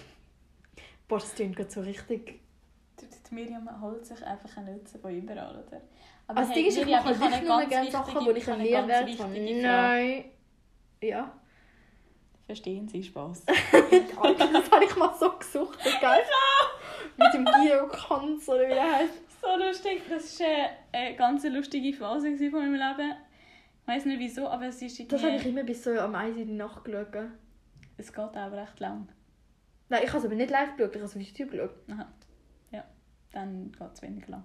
[1.08, 2.40] Boah, das klingt gerade so richtig...
[3.00, 5.82] Die, die Miriam holt sich einfach einen Nutzen von überall, oder?
[6.28, 8.62] Aber Also das Ding ist, ich mache halt wirklich nur gerne Sachen, wo ich einen
[8.64, 9.40] Mehrwert habe.
[9.62, 10.26] Nein.
[11.02, 11.32] Ja.
[12.46, 13.46] Verstehen Sie Spaß?
[13.46, 13.56] Das
[14.72, 16.24] habe ich mal so gesucht, gell?
[17.18, 19.42] Mit dem Guido Kanz oder wie der heißt.
[19.42, 20.04] So lustig.
[20.10, 23.14] Das war eine, eine ganz lustige Phase von meinem Leben.
[23.82, 26.38] Ich weiß nicht wieso, aber es ist Das habe ich immer bis so am 1
[26.38, 27.30] in die Nacht geschaut.
[27.98, 29.08] Es geht auch recht lang.
[29.90, 31.76] Nein, ich habe es aber nicht live geschaut, ich habe es auf YouTube geschaut.
[31.92, 32.12] Aha.
[32.72, 32.84] Ja,
[33.32, 34.44] dann geht es weniger lang.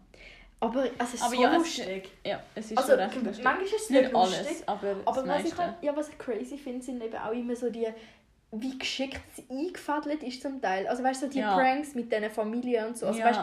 [0.62, 2.11] Aber es ist Aber so ja, es, lustig.
[2.26, 3.44] ja, es ist Also, schon recht lustig.
[3.44, 4.38] manchmal ist es Nicht nicht lustig.
[4.46, 7.56] alles, aber, Aber was ich, halt, ja, was ich crazy finde, sind eben auch immer
[7.56, 7.86] so die,
[8.52, 10.86] wie geschickt es eingefädelt ist zum Teil.
[10.86, 11.54] Also weißt du, so die Ja.
[11.56, 13.06] Pranks mit diesen Familien und so.
[13.06, 13.26] Also, ja.
[13.26, 13.40] weißt,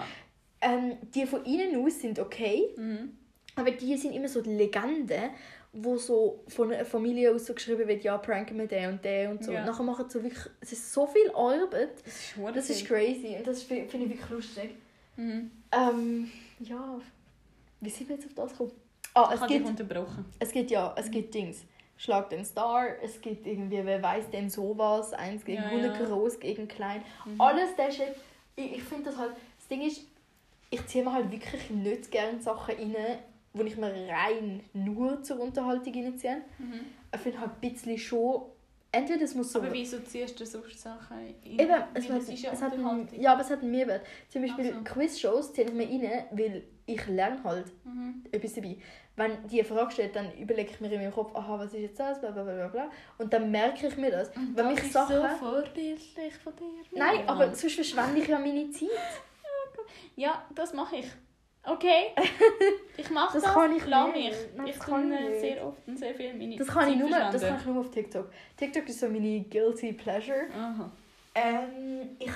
[0.61, 3.17] ähm, die von innen aus sind okay, mhm.
[3.55, 5.31] aber die sind immer so die Legenden,
[5.73, 9.31] wo so von einer Familie aus so geschrieben wird, ja, pranken wir den und den
[9.31, 9.51] und so.
[9.51, 9.59] Ja.
[9.61, 12.85] Und nachher machen sie so wirklich, es ist so viel Arbeit, Das ist das ist
[12.87, 14.69] crazy und das fi- finde ich wirklich lustig.
[15.15, 15.51] mhm.
[15.71, 16.99] Ähm, ja,
[17.81, 18.71] wie sind wir jetzt auf das gekommen?
[19.13, 20.25] Ah, Ich es habe dich gibt, unterbrochen.
[20.39, 21.65] es gibt ja, es gibt Dings.
[21.99, 26.05] Schlag den Star, es gibt irgendwie, wer weiß denn sowas, eins gegen Ja, 100 ja.
[26.05, 27.03] groß gegen klein.
[27.25, 27.41] Mhm.
[27.41, 28.15] Alles der Shit.
[28.55, 30.01] Ich, ich finde das halt, das Ding ist,
[30.69, 32.95] ich ziehe mir halt wirklich nicht gerne Sachen rein,
[33.53, 36.41] wo ich mir rein nur zur Unterhaltung reinziehe.
[36.59, 36.81] Mhm.
[37.15, 38.43] Ich finde halt ein bisschen schon
[38.97, 39.59] entweder es muss so...
[39.59, 41.35] Aber wieso ziehst du sonst Sachen ein?
[41.43, 44.05] Eben, es, hat, ist ja es hat einen, ja, aber es hat einen Mehrwert.
[44.29, 44.93] Zum Beispiel Ach so.
[44.93, 48.23] Quiz-Shows ziehe ich mir rein, weil ich lerne halt Mhm.
[48.31, 48.77] etwas dabei.
[49.15, 51.81] Wenn die eine Frage steht, dann überlege ich mir in meinem Kopf, aha, was ist
[51.81, 52.91] jetzt das, bla bla bla bla, bla.
[53.17, 54.29] Und dann merke ich mir das.
[54.29, 55.15] Und Wenn das mich ist Sachen...
[55.15, 56.65] so vorbildlich von dir.
[56.99, 58.89] Nein, aber sonst verschwende ich ja meine Zeit.
[60.15, 61.07] Ja, das mache ich.
[61.67, 62.07] Okay?
[62.99, 64.29] Ich mache Das das, kann ich lass nicht.
[64.31, 64.37] mich.
[64.55, 67.09] Nein, ich kann tue ich sehr oft und sehr viel meine Das kann, ich nur,
[67.11, 68.27] das kann ich nur auf TikTok.
[68.57, 70.47] TikTok ist so meine guilty pleasure.
[70.57, 70.89] Aha.
[71.35, 72.31] Ähm, ich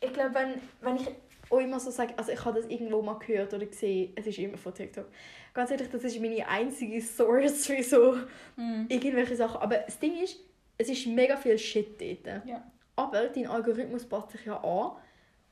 [0.00, 1.08] ich glaube, wenn, wenn ich
[1.50, 4.38] auch immer so sage, also ich habe das irgendwo mal gehört oder gesehen, es ist
[4.38, 5.04] immer von TikTok.
[5.52, 8.16] Ganz ehrlich, das ist meine einzige Source für so
[8.56, 8.86] Mhm.
[8.88, 9.60] irgendwelche Sachen.
[9.60, 10.38] Aber das Ding ist,
[10.78, 12.46] es ist mega viel Shit dort.
[12.46, 12.62] Ja.
[12.96, 14.92] Aber dein Algorithmus passt sich ja an.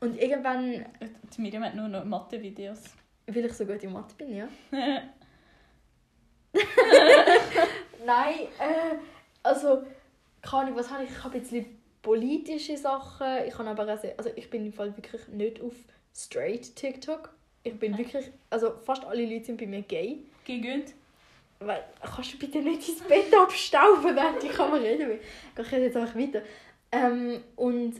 [0.01, 0.87] Und irgendwann,
[1.37, 2.80] Die Miriam hat nur noch Mathe-Videos.
[3.27, 4.49] Weil ich so gut in Mathe bin, ja.
[8.05, 8.97] Nein, äh,
[9.43, 9.83] also,
[10.43, 11.11] keine Ahnung, was habe ich?
[11.11, 13.27] Ich habe ein bisschen politische Sachen.
[13.47, 15.72] Ich habe aber sehr, also ich bin im Fall wirklich nicht auf
[16.14, 17.31] straight TikTok.
[17.62, 18.05] Ich bin Okay.
[18.05, 20.18] wirklich, also fast alle Leute sind bei mir gay.
[20.45, 20.93] Gegönnt.
[21.61, 25.20] Weil, kannst du bitte nicht ins Bett abstauben, während die Kamera reden will?
[25.59, 26.43] Ich rede jetzt einfach weiter.
[26.93, 27.95] Ähm, und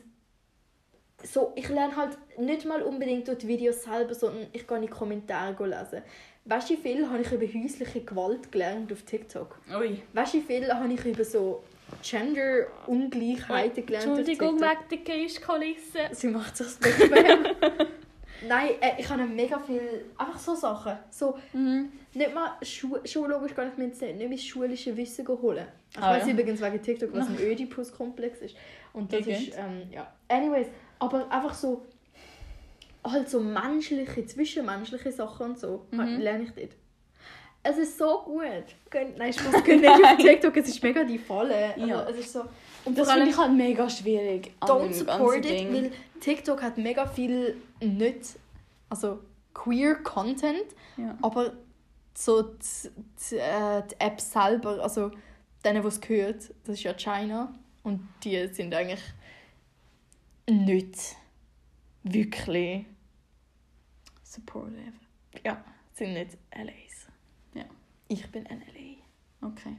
[1.25, 4.83] so, ich lerne halt nicht mal unbedingt durch die Videos selber, sondern ich gehe in
[4.83, 6.03] die Kommentare lesen.
[6.47, 9.59] Weißt du, wie viel habe ich über häusliche Gewalt gelernt auf TikTok?
[9.81, 10.03] Ui.
[10.13, 11.63] Weißt du, wie viel habe ich über so
[12.03, 14.91] Gender-Ungleichheiten gelernt Entschuldigung, auf TikTok?
[14.91, 15.99] wegen der Geistkulisse.
[16.13, 17.47] Sie macht sich bequem.
[18.49, 20.99] Nein, äh, ich habe mega viel, einfach so Sachen.
[21.09, 21.91] So, Mhm.
[22.13, 25.67] nicht mal Schu schulogisch gar nicht mehr nicht mein schulische Wissen holen.
[25.93, 26.33] Ich Ah, weiß ja.
[26.33, 28.57] übrigens wegen TikTok, was ein Oedipus-Komplex ist.
[28.93, 29.49] Und das Gegend.
[29.49, 30.13] ist, ähm, ja.
[30.29, 30.67] Anyways,
[30.99, 31.85] aber einfach so,
[33.05, 36.19] halt so menschliche, zwischenmenschliche Sachen und so, Mhm.
[36.21, 36.71] lerne ich dort.
[37.67, 38.43] Es ist so gut.
[39.17, 41.73] Nein, Spaß, gönnt nicht auf TikTok, es ist mega die Falle.
[41.75, 42.09] Also, Ja.
[42.09, 42.45] Es ist so,
[42.85, 44.53] und Das finde ich halt mega schwierig.
[44.61, 45.73] don't support it, Ding.
[45.73, 45.91] weil
[46.21, 48.39] TikTok hat mega viel nicht,
[48.91, 49.21] also
[49.55, 50.65] queer Content,
[50.99, 51.17] Ja.
[51.23, 51.55] aber
[52.15, 52.91] so die,
[53.31, 55.11] die, äh, die App selber, also
[55.65, 59.01] denen, die es gehört, das ist ja China und die sind eigentlich
[60.49, 61.17] nicht
[62.03, 62.87] wirklich,
[64.23, 64.93] Supportive.
[65.45, 67.09] ja, sind nicht LAs.
[67.55, 67.65] Ja.
[68.09, 69.49] Ich bin ein LA.
[69.49, 69.77] Okay.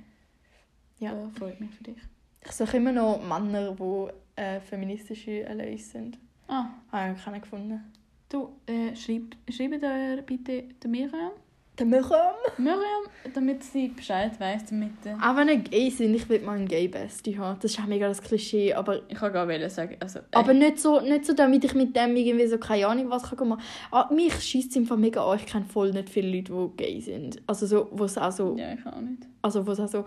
[0.99, 1.13] Ja.
[1.13, 1.97] Ja, freut mich für dich.
[2.43, 6.17] Ich suche immer noch Männer, die äh, feministische LAs sind.
[6.47, 7.81] Ah, Habe ich keinen gefunden.
[8.29, 11.31] du, äh, schreib, schreibt bitte der Miriam.
[11.77, 12.35] Der Miriam?
[12.57, 13.03] Miriam,
[13.33, 14.93] damit sie Bescheid weiss, damit...
[15.03, 17.59] Äh, Auch wenn ich gay sind, ich will mal einen Gay-Bestie haben.
[17.59, 20.19] Das ist auch mega das Klischee, aber ich kann gar wollen sagen, also...
[20.19, 23.23] Äh, Aber nicht so, nicht so, damit ich mit dem irgendwie so keine Ahnung was
[23.23, 23.61] kann machen
[23.91, 25.37] ah, Mich schießt es einfach mega an.
[25.37, 27.41] Ich kenne voll nicht viele Leute, die gay sind.
[27.45, 28.55] Also so, wo es auch so...
[28.57, 29.23] Ja, ich auch nicht.
[29.41, 30.05] Also wo es auch so...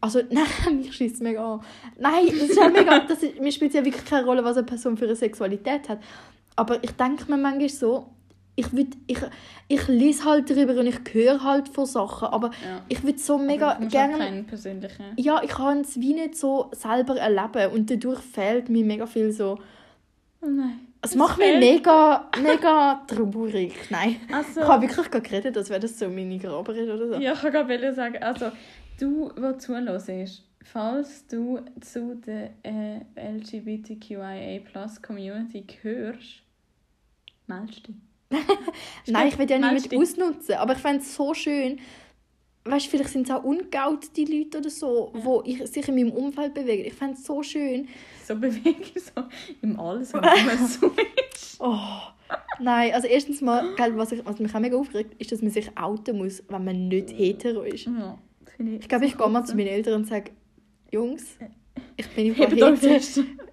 [0.00, 1.60] Also nein, mich schießt es mega an.
[1.98, 3.00] Nein, das ist halt mega...
[3.00, 5.98] Das ist, mir spielt ja wirklich keine Rolle, was eine Person für eine Sexualität hat.
[6.54, 8.06] Aber ich denke mir manchmal so...
[8.60, 9.18] Ich, würd, ich,
[9.68, 12.82] ich lese halt darüber und ich höre halt von Sachen, aber Ja.
[12.88, 14.44] ich würde so mega gerne...
[15.16, 19.32] Ja, ich kann es wie nicht so selber erleben und dadurch fehlt mir mega viel
[19.32, 19.58] so...
[20.42, 20.80] Oh nein.
[21.02, 23.72] Es macht mich mega, mega traurig.
[23.88, 24.16] Nein.
[24.30, 24.60] Also...
[24.60, 27.14] Ich habe wirklich gerade geredet, als wäre das so meine Graberin oder so.
[27.14, 28.52] Ja, ich kann gerade sagen, also
[29.00, 36.42] du, der zuhörst, falls du zu der äh, LGBTQIA-Plus-Community gehörst,
[37.46, 37.94] meldest dich.
[39.06, 40.54] Nein, ich will ja nicht mit ausnutzen.
[40.56, 41.80] Aber ich fände es so schön.
[42.64, 46.12] Weißt du, vielleicht sind es auch ungeoutete Leute oder so, wo ich, sich in meinem
[46.12, 46.84] Umfeld bewegen.
[46.84, 47.88] Ich fände es so schön.
[48.24, 49.22] So bewegen, so
[49.62, 50.88] im Alles, was so
[51.34, 51.56] ist.
[51.58, 51.76] Oh.
[52.60, 55.50] Nein, also erstens mal, gell, was, ich, was mich auch mega aufregt, ist, dass man
[55.50, 57.86] sich outen muss, wenn man nicht hetero ist.
[57.86, 58.18] Ja,
[58.58, 60.30] Ich glaube, ich gehe mal zu meinen Eltern und sage,
[60.92, 61.38] Jungs,
[61.96, 62.76] ich bin euch hetero.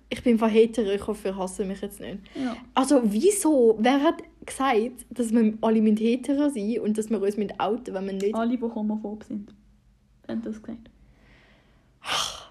[0.09, 2.19] Ich bin hetero, ich hoffe, ihr hasst mich jetzt nicht.
[2.35, 2.55] Ja.
[2.73, 3.77] Also wieso?
[3.79, 7.93] Wer hat gesagt, dass wir alle mit hetero sind und dass wir uns mit outen,
[7.93, 8.33] wenn wir nicht...
[8.35, 9.53] Alle, die homophob sind,
[10.27, 10.89] haben das gesagt.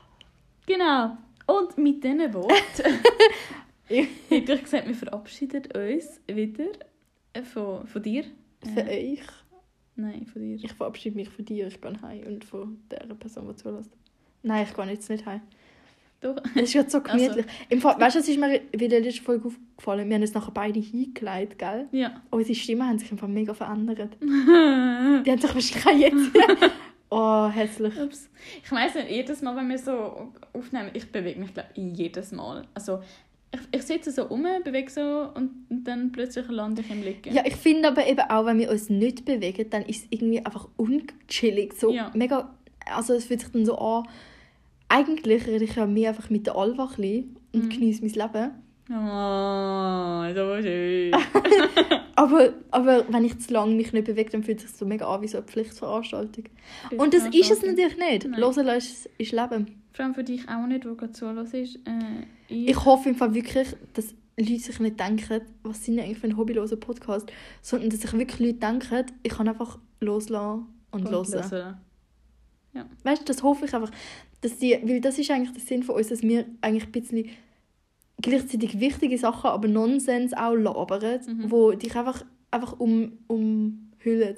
[0.67, 1.17] Genau.
[1.47, 2.53] Und mit diesen Worten
[3.87, 6.65] hätte ich gesagt, wir verabschieden uns wieder
[7.45, 8.25] von, von dir.
[8.75, 9.27] Für Äh, euch.
[9.95, 10.57] Nein, von dir.
[10.57, 13.93] Ich verabschiede mich von dir, ich gehe heim und von der Person, die zulässt.
[14.43, 15.41] Nein, ich gehe jetzt nicht heim.
[16.21, 16.37] Doch.
[16.55, 17.47] Es ist gerade so gemütlich.
[17.69, 20.35] Im Fall, weißt du, es ist mir in der letzten Folge aufgefallen, wir haben uns
[20.35, 21.87] nachher beide hingelegt, gell?
[21.93, 22.23] Ja.
[22.31, 24.17] Unsere Stimmen haben sich einfach mega verändert.
[24.21, 26.31] Die haben sich wahrscheinlich jetzt...
[27.11, 27.95] oh, hässlich.
[28.01, 28.31] Ups.
[28.65, 32.33] Ich weiss nicht, jedes Mal, wenn wir so aufnehmen, ich bewege mich, glaube ich, jedes
[32.33, 32.67] Mal.
[32.73, 33.01] Also,
[33.53, 37.33] ich, ich sitze so um, bewege so und, und dann plötzlich lande ich im Liegen.
[37.33, 40.45] Ja, ich finde aber eben auch, wenn wir uns nicht bewegen, dann ist es irgendwie
[40.45, 41.75] einfach unchillig.
[41.75, 42.11] So Ja.
[42.15, 42.55] mega...
[42.89, 44.07] Also es fühlt sich dann so an,
[44.89, 47.69] eigentlich rede ich ja mehr einfach mit der Alva ein und Mhm.
[47.69, 48.51] genieße mein Leben.
[48.89, 51.13] Oh, so schön.
[52.19, 55.07] Aber, aber wenn ich zu lange mich nicht bewege, dann fühlt es sich so mega
[55.07, 56.45] an wie so eine Pflichtveranstaltung.
[56.97, 58.27] Und das ist es natürlich nicht.
[58.27, 58.41] Nein.
[58.41, 59.83] Hören ist, ist Leben.
[59.93, 61.53] Vor allem für dich auch nicht, wo gerade zuhörst.
[61.55, 61.69] Äh,
[62.49, 66.27] ich, Ich hoffe im Fall wirklich, dass Leute sich nicht denken, was sind eigentlich für
[66.29, 67.31] ein hobbyloser Podcast,
[67.61, 71.51] sondern dass sich wirklich Leute denken, ich kann einfach loslassen und, hören.
[71.51, 71.77] hören.
[73.05, 73.91] Weißt du, das hoffe ich einfach,
[74.41, 77.29] dass die, weil das ist eigentlich der Sinn von uns, dass wir eigentlich ein bisschen
[78.21, 81.51] gleichzeitig wichtige Sachen, aber Nonsens auch labern, Mhm.
[81.51, 84.37] wo dich einfach, einfach um, umhüllen.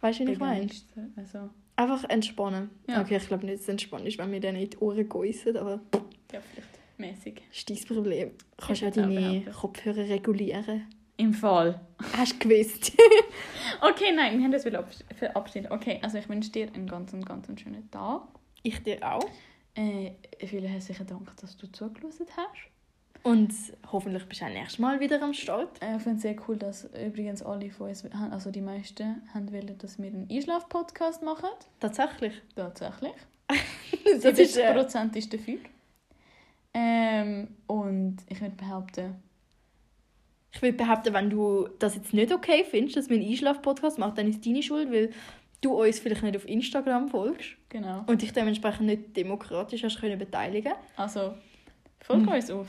[0.00, 0.68] Weißt du, wie ich meine?
[1.16, 2.70] Also, Einfach entspannen.
[2.88, 3.02] Ja.
[3.02, 5.56] Okay, ich glaube nicht, dass es entspannt ist, wenn wir dann in die Ohren geissen,
[5.58, 5.80] aber
[6.32, 7.42] ja, vielleicht mäßig.
[7.50, 8.30] das ist dein Problem.
[8.56, 9.60] Du kannst ja deine auch.
[9.60, 10.86] Kopfhörer regulieren.
[11.16, 11.80] Im Fall.
[12.16, 12.92] Hast du gewusst?
[13.80, 15.70] Okay, nein, wir haben das verabschiedet.
[15.70, 18.22] Okay, also ich wünsche dir einen ganz, ganz schönen Tag.
[18.62, 19.28] ich dir auch.
[19.74, 20.12] Äh,
[20.46, 22.70] vielen herzlichen Dank, dass du zugelassen hast.
[23.22, 23.52] Und
[23.90, 25.82] hoffentlich bist du auch nächstes Mal wieder am Start.
[25.82, 29.52] Äh, ich finde es sehr cool, dass übrigens alle von uns, also die meisten, haben
[29.52, 31.48] wollen, dass wir einen Einschlaf-Podcast machen.
[31.80, 32.40] Tatsächlich.
[32.54, 33.14] Tatsächlich.
[34.04, 35.58] Das ist, 70% äh, ist dafür.
[36.72, 39.16] Ähm, und ich würde behaupten,
[40.56, 44.14] ich würde behaupten, wenn du das jetzt nicht okay findest, dass wir einen Einschlaf-Podcast machen,
[44.16, 45.10] dann ist es deine Schuld, weil
[45.60, 48.04] du uns vielleicht nicht auf Instagram folgst genau.
[48.06, 50.72] und dich dementsprechend nicht demokratisch hast können beteiligen.
[50.96, 51.34] Also,
[52.00, 52.32] folgt Hm.
[52.32, 52.68] uns auf.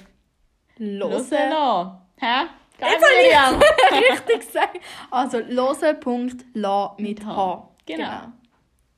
[0.78, 1.12] Hören.
[1.12, 1.98] Hören.
[2.18, 2.48] Hä?
[2.78, 3.62] Geil, Jetzt habe Miriam.
[4.12, 4.80] Richtig gesagt.
[5.10, 7.70] Also, hören.la mit H.
[7.86, 8.20] Genau.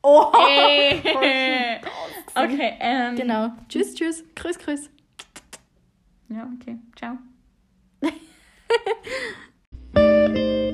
[0.02, 0.32] Oh!
[0.34, 1.00] Hey.
[2.36, 3.16] okay, ähm.
[3.16, 3.50] Genau.
[3.70, 4.24] Tschüss, tschüss.
[4.36, 4.90] Grüß, grüß.
[6.30, 6.78] Ja, okay.
[6.96, 7.18] Ciao.
[8.70, 8.94] ハハ
[9.96, 10.69] ハハ!